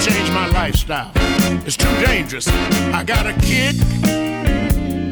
change 0.00 0.30
my 0.30 0.48
lifestyle. 0.48 1.12
It's 1.66 1.76
too 1.76 1.94
dangerous. 2.06 2.48
I 2.48 3.04
gotta 3.04 3.34
kick 3.34 3.76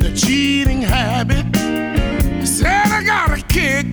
the 0.00 0.12
cheating 0.16 0.80
habit. 0.80 1.44
I 1.54 2.44
said 2.44 2.86
I 2.86 3.02
gotta 3.04 3.42
kick 3.42 3.86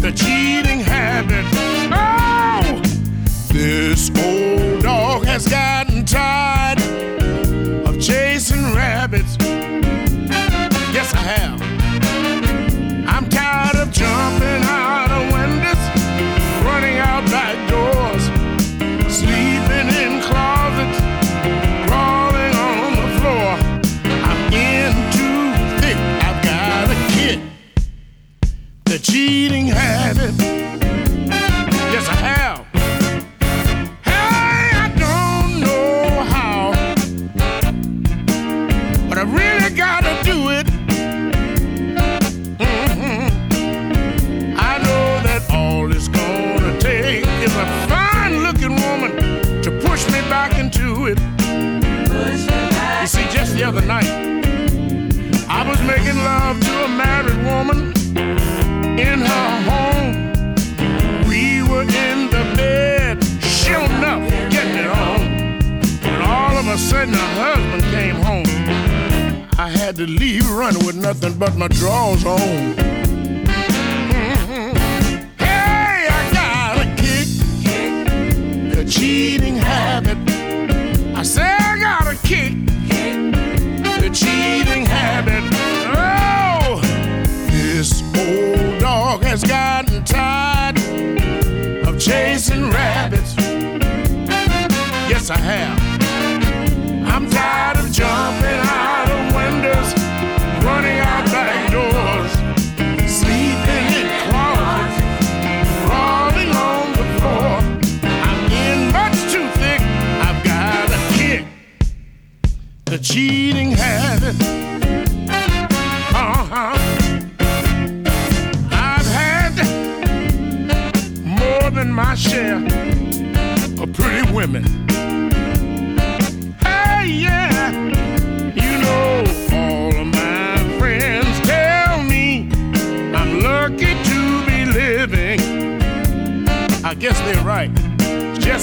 the 0.00 0.12
cheating 0.14 0.80
habit. 0.80 1.46
Oh, 1.92 2.82
this 3.52 4.10
old 4.18 4.82
dog 4.82 5.24
has 5.26 5.46
gotten 5.46 5.91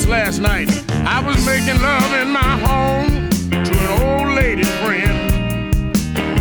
last 0.09 0.39
night, 0.39 0.69
I 1.05 1.21
was 1.21 1.45
making 1.45 1.79
love 1.81 2.13
in 2.13 2.31
my 2.31 2.57
home 2.65 3.29
to 3.49 3.73
an 3.77 4.01
old 4.01 4.35
lady 4.35 4.63
friend. 4.63 5.95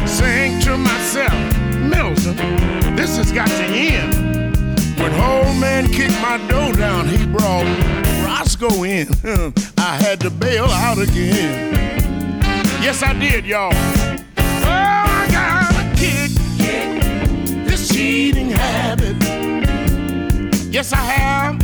Saying 0.08 0.62
to 0.62 0.78
myself, 0.78 1.34
Middleton, 1.76 2.96
this 2.96 3.18
has 3.18 3.30
got 3.30 3.48
to 3.48 3.64
end. 3.64 4.14
When 4.98 5.12
old 5.20 5.56
man 5.60 5.86
kicked 5.86 6.18
my 6.22 6.38
door 6.48 6.72
down, 6.72 7.08
he 7.08 7.26
brought 7.26 7.66
Roscoe 8.24 8.84
in. 8.84 9.08
I 9.76 9.96
had 10.00 10.18
to 10.20 10.30
bail 10.30 10.64
out 10.64 10.98
again. 10.98 11.74
Yes, 12.80 13.02
I 13.02 13.12
did, 13.12 13.44
y'all. 13.44 13.72
Oh, 13.74 14.66
I 14.66 15.28
got 15.30 15.72
a 15.72 15.94
kick. 15.94 16.30
This 17.66 17.88
cheating 17.88 18.50
habit. 18.50 19.16
Yes, 20.72 20.92
I 20.94 20.96
have. 20.96 21.57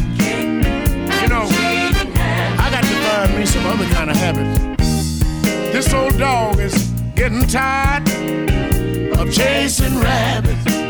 Me 3.39 3.47
some 3.47 3.65
other 3.67 3.87
kind 3.87 4.11
of 4.11 4.17
habits. 4.17 4.59
This 5.73 5.93
old 5.93 6.19
dog 6.19 6.59
is 6.61 6.89
getting 7.15 7.47
tired 7.47 8.09
of 9.19 9.33
chasing 9.33 9.99
rabbits. 10.01 10.84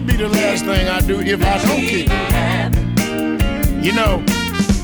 Might 0.00 0.10
be 0.12 0.16
the 0.16 0.28
last 0.28 0.64
thing 0.64 0.88
I 0.88 1.00
do 1.00 1.20
if 1.20 1.42
I 1.44 1.58
don't 1.58 1.80
keep 1.80 2.08
it. 2.10 3.84
You 3.84 3.92
know, 3.92 4.22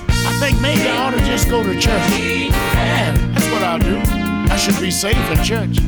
I 0.09 0.37
think 0.41 0.61
maybe 0.61 0.83
I 0.83 1.07
ought 1.07 1.13
to 1.13 1.21
just 1.21 1.49
go 1.49 1.63
to 1.63 1.73
church. 1.73 2.11
Yeah, 2.21 3.15
that's 3.33 3.47
what 3.51 3.63
I'll 3.63 3.79
do. 3.79 3.99
I 4.53 4.57
should 4.57 4.79
be 4.81 4.91
safe 4.91 5.17
in 5.31 5.43
church. 5.43 5.79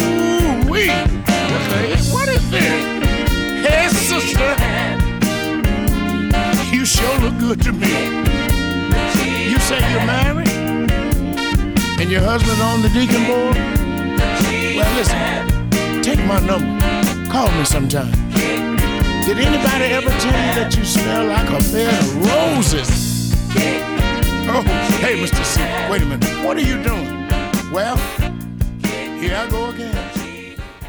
Ooh, 0.00 0.70
wee. 0.70 0.90
What 2.10 2.28
is 2.28 2.50
this? 2.50 2.62
Hey, 3.64 3.88
sister. 3.88 4.56
You 6.74 6.84
sure 6.84 7.18
look 7.18 7.38
good 7.38 7.62
to 7.62 7.72
me. 7.72 7.92
You 9.50 9.58
say 9.60 9.78
you're 9.92 10.06
married? 10.06 10.48
And 12.00 12.10
your 12.10 12.22
husband 12.22 12.60
on 12.60 12.82
the 12.82 12.88
deacon 12.88 13.24
board? 13.26 13.56
Well, 14.76 14.96
listen, 14.96 15.49
take 16.14 16.26
my 16.26 16.40
number. 16.40 17.30
Call 17.30 17.50
me 17.52 17.64
sometime. 17.64 18.10
Did 19.26 19.38
anybody 19.38 19.84
ever 19.98 20.10
tell 20.10 20.38
you 20.46 20.52
that 20.58 20.74
you 20.76 20.84
smell 20.84 21.26
like 21.26 21.48
a 21.48 21.62
bed 21.72 21.92
of 22.02 22.16
roses? 22.26 23.32
Oh, 24.52 24.62
hey, 25.00 25.16
Mr. 25.22 25.44
C, 25.44 25.60
wait 25.90 26.02
a 26.02 26.06
minute. 26.06 26.44
What 26.44 26.56
are 26.56 26.66
you 26.72 26.82
doing? 26.82 27.28
Well, 27.70 27.96
here 29.20 29.36
I 29.36 29.46
go 29.48 29.70
again. 29.70 30.19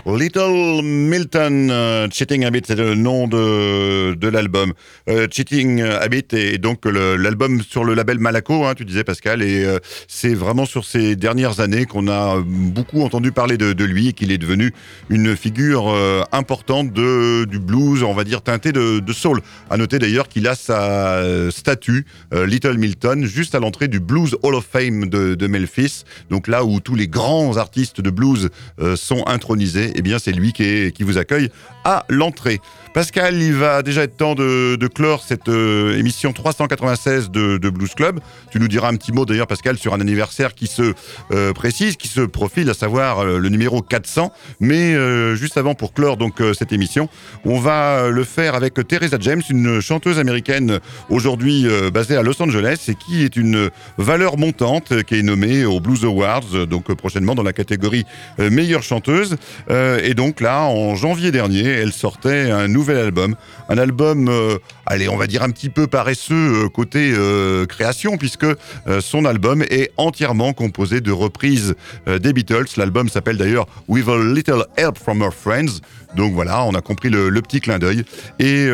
Little 0.05 0.81
Milton, 0.83 1.69
euh, 1.69 2.07
Cheating 2.11 2.43
Habit, 2.43 2.61
c'est 2.65 2.75
le 2.75 2.95
nom 2.95 3.27
de, 3.27 4.15
de 4.15 4.27
l'album. 4.27 4.73
Euh, 5.07 5.27
Cheating 5.29 5.81
Habit 5.81 6.25
est 6.31 6.57
donc 6.57 6.85
l'album 6.85 7.61
sur 7.61 7.83
le 7.83 7.93
label 7.93 8.17
Malaco, 8.17 8.65
hein, 8.65 8.73
tu 8.75 8.83
disais 8.83 9.03
Pascal, 9.03 9.43
et 9.43 9.63
euh, 9.63 9.77
c'est 10.07 10.33
vraiment 10.33 10.65
sur 10.65 10.85
ces 10.85 11.15
dernières 11.15 11.59
années 11.59 11.85
qu'on 11.85 12.07
a 12.07 12.41
beaucoup 12.43 13.01
entendu 13.03 13.31
parler 13.31 13.57
de, 13.57 13.83
lui 13.83 14.09
et 14.09 14.13
qu'il 14.13 14.31
est 14.31 14.37
devenu 14.37 14.73
une 15.09 15.35
figure 15.35 15.93
importante 16.31 16.93
de, 16.93 17.45
du 17.45 17.59
blues, 17.59 18.03
on 18.03 18.13
va 18.13 18.23
dire 18.23 18.41
teinté 18.41 18.71
de, 18.71 18.99
de 18.99 19.13
soul. 19.13 19.41
À 19.69 19.77
noter 19.77 19.99
d'ailleurs 19.99 20.27
qu'il 20.27 20.47
a 20.47 20.55
sa 20.55 21.21
statue, 21.49 22.05
Little 22.31 22.77
Milton, 22.77 23.25
juste 23.25 23.55
à 23.55 23.59
l'entrée 23.59 23.87
du 23.87 23.99
Blues 23.99 24.37
Hall 24.43 24.55
of 24.55 24.65
Fame 24.65 25.09
de, 25.09 25.35
de 25.35 25.47
Memphis, 25.47 26.03
donc 26.29 26.47
là 26.47 26.63
où 26.63 26.79
tous 26.79 26.95
les 26.95 27.07
grands 27.07 27.57
artistes 27.57 28.01
de 28.01 28.09
blues 28.09 28.49
sont 28.95 29.23
intronisés, 29.27 29.90
eh 29.95 30.01
bien 30.01 30.19
c'est 30.19 30.31
lui 30.31 30.53
qui, 30.53 30.91
qui 30.91 31.03
vous 31.03 31.17
accueille 31.17 31.49
à 31.83 32.05
l'entrée. 32.09 32.59
Pascal, 32.93 33.41
il 33.41 33.53
va 33.53 33.83
déjà 33.83 34.03
être 34.03 34.17
temps 34.17 34.35
de, 34.35 34.87
clore 34.93 35.23
cette 35.25 35.47
euh, 35.47 35.97
émission 35.97 36.33
396 36.33 37.31
de, 37.31 37.57
Blues 37.69 37.93
Club. 37.95 38.19
Tu 38.51 38.59
nous 38.59 38.67
diras 38.67 38.89
un 38.89 38.95
petit 38.97 39.13
mot 39.13 39.25
d'ailleurs, 39.25 39.47
Pascal, 39.47 39.77
sur 39.77 39.93
un 39.93 40.01
anniversaire 40.01 40.53
qui 40.53 40.67
se 40.67 40.93
euh, 41.31 41.53
précise, 41.53 41.95
qui 41.95 42.09
se 42.09 42.19
profile, 42.19 42.69
à 42.69 42.73
savoir 42.73 43.19
euh, 43.19 43.37
le 43.37 43.47
numéro 43.47 43.81
400. 43.81 44.33
Mais 44.59 44.93
juste 45.35 45.57
avant, 45.57 45.73
pour 45.73 45.93
clore 45.93 46.17
donc 46.17 46.41
cette 46.57 46.73
émission, 46.73 47.07
on 47.45 47.59
va 47.59 48.09
le 48.09 48.23
faire 48.23 48.55
avec 48.55 48.73
Teresa 48.87 49.17
James, 49.19 49.41
une 49.49 49.79
chanteuse 49.79 50.19
américaine 50.19 50.79
aujourd'hui 51.09 51.65
basée 51.93 52.15
à 52.15 52.21
Los 52.21 52.41
Angeles 52.41 52.85
et 52.89 52.95
qui 52.95 53.23
est 53.23 53.35
une 53.35 53.69
valeur 53.97 54.37
montante, 54.37 55.03
qui 55.03 55.19
est 55.19 55.23
nommée 55.23 55.65
aux 55.65 55.79
Blues 55.79 56.03
Awards, 56.03 56.67
donc 56.67 56.93
prochainement 56.93 57.35
dans 57.35 57.43
la 57.43 57.53
catégorie 57.53 58.05
meilleure 58.37 58.83
chanteuse. 58.83 59.37
Et 59.69 60.13
donc 60.13 60.41
là, 60.41 60.63
en 60.63 60.95
janvier 60.95 61.31
dernier, 61.31 61.65
elle 61.65 61.93
sortait 61.93 62.51
un 62.51 62.75
nouvel 62.81 62.97
album, 62.97 63.35
un 63.69 63.77
album, 63.77 64.27
euh, 64.27 64.57
allez, 64.87 65.07
on 65.07 65.15
va 65.15 65.27
dire 65.27 65.43
un 65.43 65.51
petit 65.51 65.69
peu 65.69 65.85
paresseux 65.85 66.63
euh, 66.65 66.67
côté 66.67 67.13
euh, 67.13 67.67
création, 67.67 68.17
puisque 68.17 68.47
son 69.01 69.25
album 69.25 69.61
est 69.69 69.91
entièrement 69.97 70.53
composé 70.53 70.99
de 70.99 71.11
reprises 71.11 71.75
des 72.07 72.33
Beatles. 72.33 72.65
L'album 72.77 73.07
s'appelle 73.07 73.37
d'ailleurs 73.37 73.67
With 73.87 74.07
a 74.07 74.17
Little 74.17 74.65
Help 74.77 74.97
from 74.97 75.21
Her 75.21 75.31
Friends. 75.31 75.81
Donc 76.15 76.33
voilà, 76.33 76.65
on 76.65 76.73
a 76.73 76.81
compris 76.81 77.09
le, 77.09 77.29
petit 77.41 77.61
clin 77.61 77.77
d'œil. 77.77 78.03
Et 78.39 78.67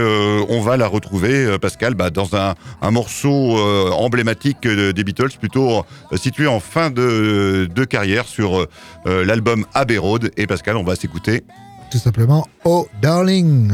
on 0.49 0.61
va 0.61 0.77
la 0.77 0.87
retrouver, 0.87 1.57
Pascal, 1.59 1.93
bah, 1.93 2.09
dans 2.09 2.35
un, 2.35 2.55
morceau 2.91 3.57
emblématique 3.91 4.67
des 4.67 5.03
Beatles, 5.03 5.37
plutôt 5.39 5.85
situé 6.15 6.47
en 6.47 6.59
fin 6.59 6.89
de, 6.89 7.69
de 7.73 7.83
carrière 7.83 8.25
sur 8.25 8.65
l'album 9.05 9.65
Abbey 9.73 9.97
Road. 9.97 10.31
Et 10.37 10.47
Pascal, 10.47 10.77
on 10.77 10.83
va 10.83 10.95
s'écouter. 10.95 11.43
Tout 11.91 11.99
simplement, 11.99 12.45
Oh 12.65 12.87
Darling. 13.01 13.71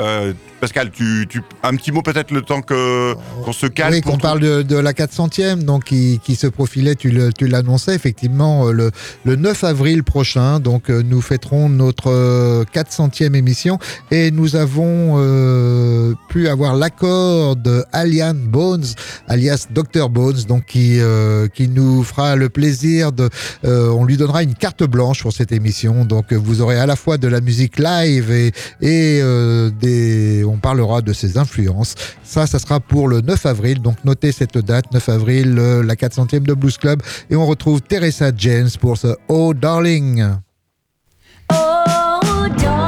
Euh, 0.00 0.34
Pascal, 0.64 0.90
tu, 0.90 1.26
tu, 1.28 1.42
un 1.62 1.76
petit 1.76 1.92
mot 1.92 2.00
peut-être 2.00 2.30
le 2.30 2.40
temps 2.40 2.62
que 2.62 3.12
qu'on 3.44 3.52
se 3.52 3.66
calme. 3.66 3.92
Oui, 3.92 4.00
qu'on 4.00 4.16
parle 4.16 4.40
de, 4.40 4.62
de 4.62 4.76
la 4.76 4.94
400e, 4.94 5.62
donc 5.62 5.84
qui, 5.84 6.20
qui 6.24 6.36
se 6.36 6.46
profilait, 6.46 6.94
tu 6.94 7.10
le- 7.10 7.34
tu 7.34 7.48
l'annonçais 7.48 7.94
effectivement, 7.94 8.68
euh, 8.68 8.72
le, 8.72 8.90
le 9.26 9.36
9 9.36 9.62
avril 9.64 10.02
prochain. 10.04 10.60
Donc 10.60 10.88
euh, 10.88 11.02
nous 11.04 11.20
fêterons 11.20 11.68
notre 11.68 12.10
euh, 12.10 12.64
400e 12.74 13.34
émission 13.34 13.78
et 14.10 14.30
nous 14.30 14.56
avons 14.56 15.16
euh, 15.18 16.14
pu 16.30 16.48
avoir 16.48 16.76
l'accord 16.76 17.56
de 17.56 17.84
Alian 17.92 18.32
Bones, 18.34 18.86
alias 19.28 19.66
Dr 19.70 20.08
Bones, 20.08 20.44
donc 20.48 20.64
qui, 20.64 20.98
euh, 20.98 21.46
qui 21.48 21.68
nous 21.68 22.02
fera 22.04 22.36
le 22.36 22.48
plaisir 22.48 23.12
de. 23.12 23.28
euh, 23.66 23.90
on 23.90 24.06
lui 24.06 24.16
donnera 24.16 24.42
une 24.42 24.54
carte 24.54 24.82
blanche 24.84 25.20
pour 25.20 25.34
cette 25.34 25.52
émission. 25.52 26.06
Donc 26.06 26.32
euh, 26.32 26.36
vous 26.36 26.62
aurez 26.62 26.78
à 26.78 26.86
la 26.86 26.96
fois 26.96 27.18
de 27.18 27.28
la 27.28 27.42
musique 27.42 27.78
live 27.78 28.30
et, 28.30 28.46
et 28.80 29.20
euh, 29.22 29.68
des, 29.78 30.42
on 30.54 30.58
parlera 30.58 31.02
de 31.02 31.12
ses 31.12 31.36
influences. 31.36 31.94
Ça, 32.22 32.46
ça 32.46 32.58
sera 32.58 32.80
pour 32.80 33.08
le 33.08 33.20
9 33.20 33.46
avril. 33.46 33.82
Donc 33.82 33.96
notez 34.04 34.32
cette 34.32 34.58
date, 34.58 34.92
9 34.92 35.08
avril, 35.08 35.56
euh, 35.58 35.82
la 35.82 35.96
400e 35.96 36.44
de 36.44 36.54
Blues 36.54 36.78
Club. 36.78 37.02
Et 37.28 37.36
on 37.36 37.44
retrouve 37.46 37.82
Teresa 37.82 38.30
James 38.36 38.70
pour 38.80 38.96
ce 38.96 39.16
Oh 39.28 39.52
Darling. 39.52 40.24
Oh, 41.52 42.46
darling, 42.58 42.83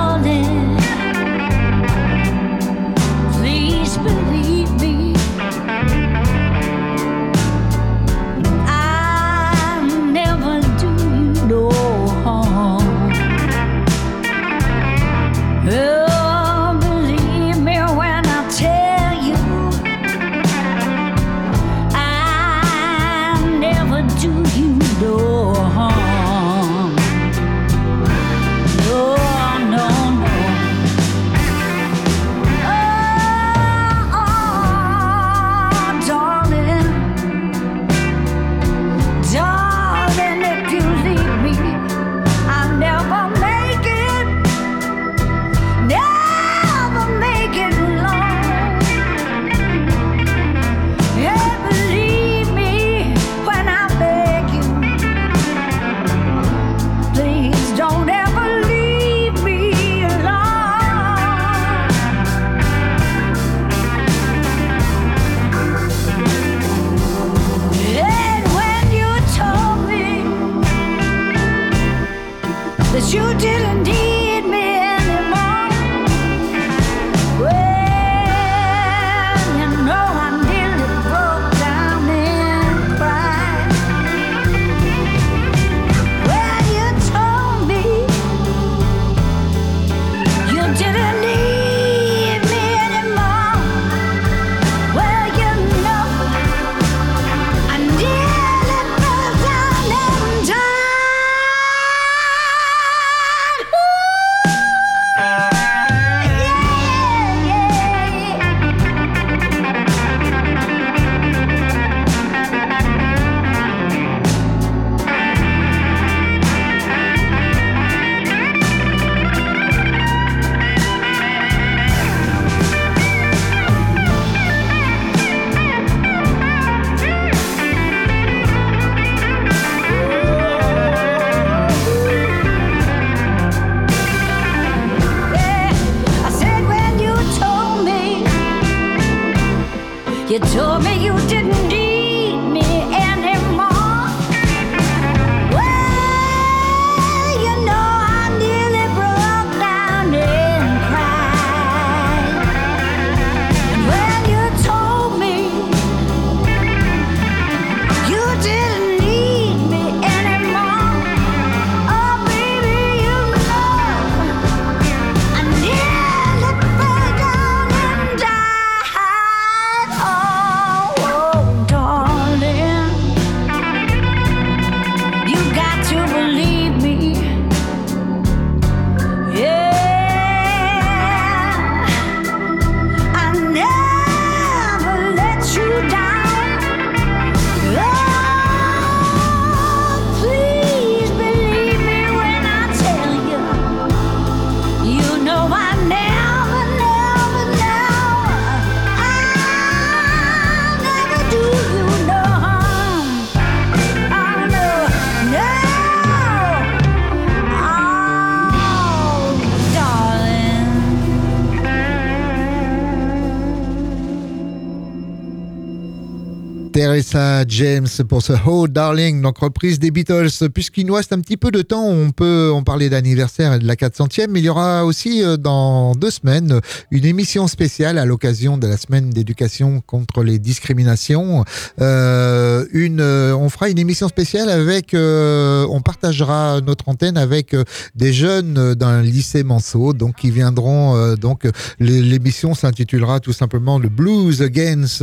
James 217.49 217.89
pour 218.09 218.23
ce 218.23 218.33
Oh 218.47 218.69
Darling, 218.69 219.21
donc 219.23 219.39
reprise 219.39 219.79
des 219.79 219.91
Beatles. 219.91 220.49
Puisqu'il 220.55 220.87
nous 220.87 220.95
reste 220.95 221.13
un 221.13 221.21
petit 221.21 221.37
peu 221.37 221.51
de 221.51 221.63
temps, 221.63 221.85
on 221.87 222.11
peut 222.11 222.51
en 222.53 222.63
parler 222.63 222.89
d'anniversaire 222.89 223.55
et 223.55 223.59
de 223.59 223.67
la 223.67 223.75
400e, 223.75 224.29
mais 224.31 224.41
il 224.41 224.45
y 224.45 224.49
aura 224.49 224.85
aussi 224.85 225.23
euh, 225.23 225.37
dans 225.37 225.95
deux 225.95 226.11
semaines 226.11 226.61
une 226.91 227.05
émission 227.05 227.47
spéciale 227.49 227.99
à 227.99 228.05
l'occasion 228.05 228.59
de 228.59 228.67
la 228.67 228.77
semaine 228.77 229.11
d'éducation 229.11 229.81
contre 229.81 230.23
les 230.23 230.39
discriminations. 230.39 231.45
Euh, 231.81 232.65
une, 232.73 233.01
euh, 233.01 233.37
on 233.37 233.49
fera 233.49 233.69
une 233.69 233.79
émission 233.79 234.09
spéciale 234.09 234.49
avec, 234.49 234.95
euh, 234.95 235.67
on 235.71 235.81
partagera 235.81 236.61
notre 236.61 236.89
antenne 236.89 237.17
avec 237.17 237.55
euh, 237.55 237.65
des 237.95 238.13
jeunes 238.13 238.75
d'un 238.75 239.03
lycée 239.03 239.43
Manceau, 239.45 239.93
donc 239.93 240.17
qui 240.17 240.31
viendront. 240.31 240.97
euh, 240.97 241.17
donc 241.17 241.49
l'émission 241.81 242.55
s'intitulera 242.55 243.21
tout 243.21 243.33
simplement 243.33 243.79
le 243.79 243.89
Blues 243.89 244.43
Against 244.43 245.03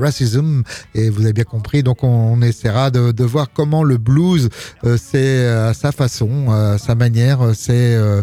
Racism, 0.00 0.62
et 0.94 1.10
vous 1.10 1.22
avez 1.24 1.32
bien 1.32 1.44
compris. 1.44 1.59
Donc 1.82 2.02
on, 2.02 2.40
essaiera 2.42 2.90
de, 2.90 3.24
voir 3.24 3.48
comment 3.52 3.84
le 3.84 3.98
blues, 3.98 4.48
euh, 4.84 4.96
c'est 5.00 5.46
à 5.46 5.74
sa 5.74 5.92
façon, 5.92 6.50
à 6.50 6.78
sa 6.78 6.94
manière, 6.94 7.42
euh, 7.42 7.52
c'est 7.54 7.96
euh, 7.96 8.22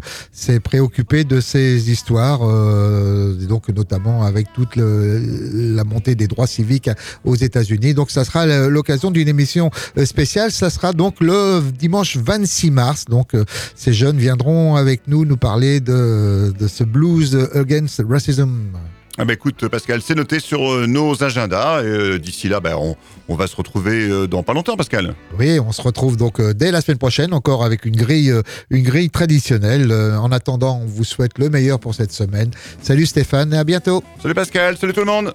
préoccupé 0.59 1.23
de 1.23 1.39
ces 1.39 1.89
histoires, 1.89 2.41
euh, 2.43 3.33
donc 3.47 3.69
notamment 3.69 4.23
avec 4.23 4.51
toute 4.53 4.75
la 4.75 5.83
montée 5.83 6.15
des 6.15 6.27
droits 6.27 6.47
civiques 6.47 6.89
aux 7.23 7.35
États-Unis. 7.35 7.93
Donc 7.93 8.11
ça 8.11 8.25
sera 8.25 8.45
l'occasion 8.67 9.11
d'une 9.11 9.27
émission 9.27 9.71
euh, 9.97 10.05
spéciale. 10.05 10.51
Ça 10.51 10.69
sera 10.69 10.93
donc 10.93 11.15
le 11.21 11.61
dimanche 11.77 12.17
26 12.17 12.71
mars. 12.71 13.05
Donc 13.05 13.33
euh, 13.33 13.45
ces 13.75 13.93
jeunes 13.93 14.17
viendront 14.17 14.75
avec 14.75 15.07
nous 15.07 15.25
nous 15.25 15.37
parler 15.37 15.79
de 15.79 16.53
ce 16.67 16.83
blues 16.83 17.37
against 17.53 18.01
racism. 18.07 18.71
Ah 19.19 19.25
bah 19.25 19.33
écoute 19.33 19.67
Pascal, 19.67 20.01
c'est 20.03 20.13
noté 20.13 20.39
sur 20.39 20.71
euh, 20.71 20.85
nos 20.85 21.23
agendas. 21.23 21.81
Et, 21.81 21.87
euh, 21.87 22.19
D'ici 22.19 22.49
là, 22.49 22.59
bah, 22.59 22.77
on, 22.77 22.95
on 23.27 23.35
va 23.35 23.47
se 23.47 23.55
retrouver 23.55 24.07
euh, 24.07 24.27
dans 24.27 24.43
pas 24.43 24.53
longtemps, 24.53 24.77
Pascal. 24.77 25.15
Oui, 25.39 25.59
on 25.59 25.71
se 25.71 25.81
retrouve 25.81 26.17
donc 26.17 26.39
dès 26.51 26.69
la 26.69 26.81
semaine 26.81 26.99
prochaine, 26.99 27.33
encore 27.33 27.63
avec 27.65 27.85
une 27.85 27.95
grille, 27.95 28.31
une 28.69 28.83
grille 28.83 29.09
traditionnelle. 29.09 29.91
En 29.91 30.31
attendant, 30.31 30.79
on 30.83 30.85
vous 30.85 31.03
souhaite 31.03 31.39
le 31.39 31.49
meilleur 31.49 31.79
pour 31.79 31.95
cette 31.95 32.11
semaine. 32.11 32.51
Salut 32.81 33.07
Stéphane 33.07 33.53
et 33.53 33.57
à 33.57 33.63
bientôt. 33.63 34.03
Salut 34.21 34.35
Pascal, 34.35 34.77
salut 34.77 34.93
tout 34.93 34.99
le 35.01 35.07
monde. 35.07 35.33